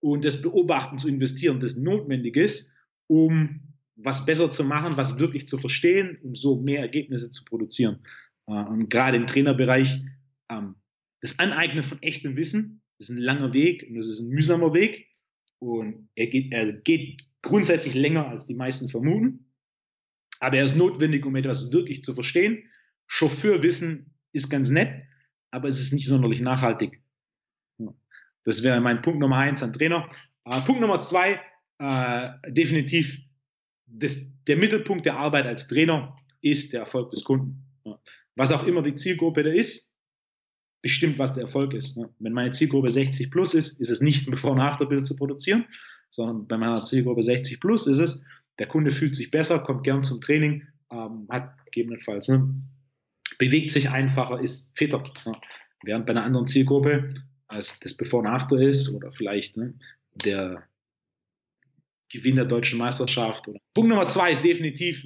[0.05, 2.71] und das Beobachten zu investieren, das notwendig ist,
[3.07, 8.05] um was besser zu machen, was wirklich zu verstehen und so mehr Ergebnisse zu produzieren.
[8.45, 9.99] Äh, und gerade im Trainerbereich,
[10.51, 10.75] ähm,
[11.21, 15.07] das Aneignen von echtem Wissen ist ein langer Weg und das ist ein mühsamer Weg
[15.57, 19.51] und er geht, er geht grundsätzlich länger, als die meisten vermuten,
[20.39, 22.69] aber er ist notwendig, um etwas wirklich zu verstehen.
[23.07, 25.01] Chauffeurwissen ist ganz nett,
[25.49, 27.01] aber es ist nicht sonderlich nachhaltig.
[28.45, 30.07] Das wäre mein Punkt Nummer eins an Trainer.
[30.45, 31.41] Äh, Punkt Nummer zwei,
[31.79, 33.17] äh, definitiv,
[33.87, 37.65] das, der Mittelpunkt der Arbeit als Trainer ist der Erfolg des Kunden.
[37.83, 37.99] Ja.
[38.35, 39.97] Was auch immer die Zielgruppe da ist,
[40.81, 41.97] bestimmt, was der Erfolg ist.
[41.97, 42.07] Ja.
[42.19, 45.65] Wenn meine Zielgruppe 60 plus ist, ist es nicht ein Bevor- und Nachterbild zu produzieren,
[46.11, 48.23] sondern bei meiner Zielgruppe 60 plus ist es,
[48.59, 52.61] der Kunde fühlt sich besser, kommt gern zum Training, ähm, hat gegebenenfalls, ne,
[53.37, 55.03] bewegt sich einfacher, ist fitter.
[55.25, 55.41] Ja.
[55.83, 57.15] Während bei einer anderen Zielgruppe
[57.55, 59.73] als das Before and After ist oder vielleicht ne,
[60.13, 60.63] der
[62.11, 63.47] Gewinn der deutschen Meisterschaft.
[63.47, 63.59] Oder.
[63.73, 65.05] Punkt Nummer zwei ist definitiv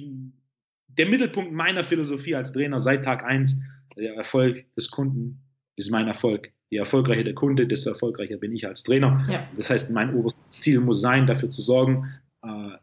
[0.88, 3.62] der Mittelpunkt meiner Philosophie als Trainer seit Tag eins.
[3.96, 5.40] Der Erfolg des Kunden
[5.76, 6.52] ist mein Erfolg.
[6.68, 9.26] Je erfolgreicher der Kunde, desto erfolgreicher bin ich als Trainer.
[9.28, 9.48] Ja.
[9.56, 12.76] Das heißt, mein oberstes Ziel muss sein, dafür zu sorgen, äh,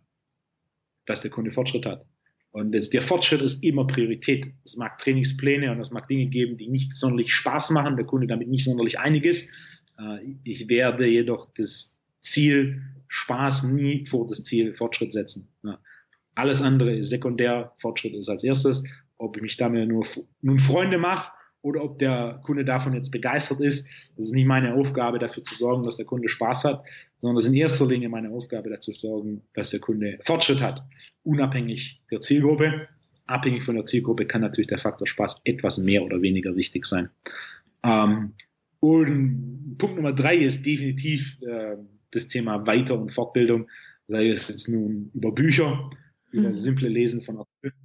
[1.06, 2.06] dass der Kunde Fortschritt hat.
[2.58, 4.48] Und das, der Fortschritt ist immer Priorität.
[4.66, 8.26] Es mag Trainingspläne und es mag Dinge geben, die nicht sonderlich Spaß machen, der Kunde
[8.26, 9.52] damit nicht sonderlich einig ist.
[10.00, 15.48] Äh, ich werde jedoch das Ziel Spaß nie vor das Ziel Fortschritt setzen.
[16.34, 18.84] Alles andere ist sekundär, Fortschritt ist als erstes.
[19.20, 20.08] Ob ich mich damit nur
[20.42, 21.32] nun Freunde mache
[21.62, 23.90] oder ob der Kunde davon jetzt begeistert ist.
[24.16, 26.84] Das ist nicht meine Aufgabe, dafür zu sorgen, dass der Kunde Spaß hat,
[27.20, 30.62] sondern es ist in erster Linie meine Aufgabe, dazu zu sorgen, dass der Kunde Fortschritt
[30.62, 30.84] hat,
[31.24, 32.88] unabhängig der Zielgruppe.
[33.26, 37.10] Abhängig von der Zielgruppe kann natürlich der Faktor Spaß etwas mehr oder weniger wichtig sein.
[37.84, 38.34] Ähm,
[38.80, 41.78] und Punkt Nummer drei ist definitiv äh,
[42.12, 43.68] das Thema Weiter- und Fortbildung,
[44.08, 45.90] sei es jetzt nun über Bücher,
[46.32, 46.54] über mhm.
[46.54, 47.44] simple Lesen von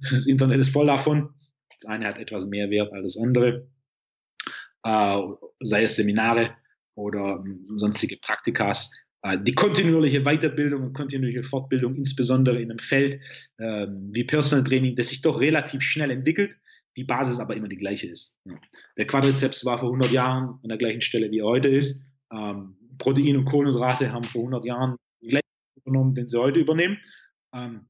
[0.09, 1.29] Das Internet ist voll davon.
[1.83, 3.67] Das eine hat etwas mehr Wert als das andere
[4.83, 5.21] äh,
[5.61, 6.55] sei es Seminare
[6.95, 7.43] oder
[7.75, 8.91] sonstige Praktikas.
[9.21, 13.21] Äh, die kontinuierliche Weiterbildung und kontinuierliche Fortbildung, insbesondere in einem Feld
[13.57, 16.57] äh, wie Personal Training, das sich doch relativ schnell entwickelt,
[16.95, 18.37] die Basis aber immer die gleiche ist.
[18.45, 18.59] Ja.
[18.97, 22.11] Der Quadrizeps war vor 100 Jahren an der gleichen Stelle, wie er heute ist.
[22.31, 25.47] Ähm, Protein und Kohlenhydrate haben vor 100 Jahren den gleichen
[25.83, 26.99] übernommen, den sie heute übernehmen.
[27.55, 27.87] Ähm,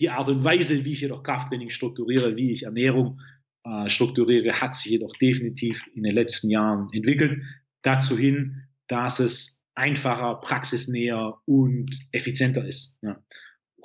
[0.00, 3.20] die Art und Weise, wie ich jedoch Krafttraining strukturiere, wie ich Ernährung
[3.64, 7.42] äh, strukturiere, hat sich jedoch definitiv in den letzten Jahren entwickelt.
[7.82, 12.98] Dazu hin, dass es einfacher, praxisnäher und effizienter ist.
[13.02, 13.22] Ja.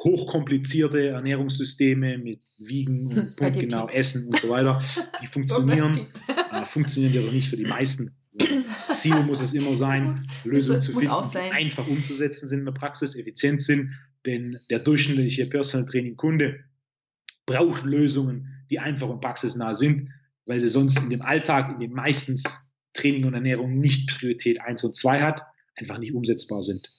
[0.04, 4.82] Hochkomplizierte Ernährungssysteme mit Wiegen und punktgenau Essen und so weiter,
[5.22, 6.08] die funktionieren,
[6.52, 8.16] äh, funktionieren jedoch nicht für die meisten.
[8.40, 12.72] Also, Ziel muss es immer sein, Lösungen zu finden, die einfach umzusetzen sind in der
[12.72, 13.94] Praxis, effizient sind,
[14.26, 16.64] denn der durchschnittliche Personal Training Kunde
[17.46, 20.10] braucht Lösungen, die einfach und praxisnah sind,
[20.46, 24.84] weil sie sonst in dem Alltag, in dem meistens Training und Ernährung nicht Priorität 1
[24.84, 25.44] und 2 hat,
[25.76, 26.92] einfach nicht umsetzbar sind.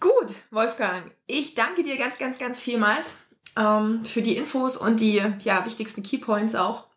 [0.00, 3.18] Gut, Wolfgang, ich danke dir ganz, ganz, ganz vielmals
[3.56, 6.89] ähm, für die Infos und die ja, wichtigsten Keypoints auch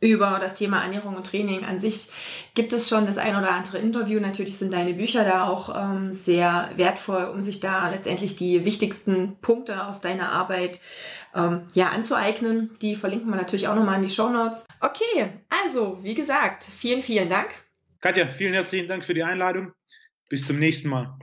[0.00, 2.10] über das Thema Ernährung und Training an sich
[2.54, 4.20] gibt es schon das ein oder andere Interview.
[4.20, 9.36] Natürlich sind deine Bücher da auch ähm, sehr wertvoll, um sich da letztendlich die wichtigsten
[9.40, 10.80] Punkte aus deiner Arbeit
[11.34, 12.70] ähm, ja, anzueignen.
[12.82, 14.66] Die verlinken wir natürlich auch nochmal in die Show Notes.
[14.80, 15.32] Okay,
[15.64, 17.48] also wie gesagt, vielen, vielen Dank.
[18.00, 19.72] Katja, vielen herzlichen Dank für die Einladung.
[20.28, 21.18] Bis zum nächsten Mal.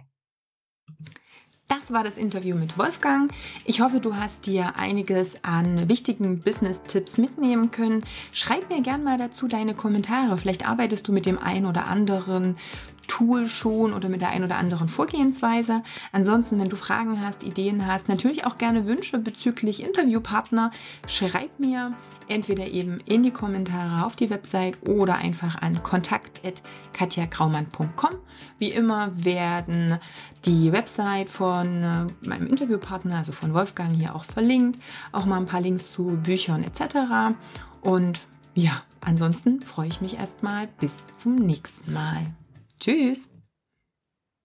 [1.67, 3.31] Das war das Interview mit Wolfgang.
[3.65, 8.03] Ich hoffe, du hast dir einiges an wichtigen Business-Tipps mitnehmen können.
[8.33, 10.37] Schreib mir gerne mal dazu deine Kommentare.
[10.37, 12.57] Vielleicht arbeitest du mit dem einen oder anderen
[13.07, 15.81] Tool schon oder mit der ein oder anderen Vorgehensweise.
[16.11, 20.71] Ansonsten, wenn du Fragen hast, Ideen hast, natürlich auch gerne Wünsche bezüglich Interviewpartner,
[21.07, 21.93] schreib mir
[22.27, 28.11] entweder eben in die Kommentare auf die Website oder einfach an kontakt.katjakraumann.com.
[28.57, 29.99] Wie immer werden
[30.45, 34.81] die Website von äh, meinem Interviewpartner, also von Wolfgang, hier auch verlinkt.
[35.11, 37.35] Auch mal ein paar Links zu Büchern etc.
[37.81, 42.33] Und ja, ansonsten freue ich mich erstmal bis zum nächsten Mal.
[42.85, 43.27] Tschüss!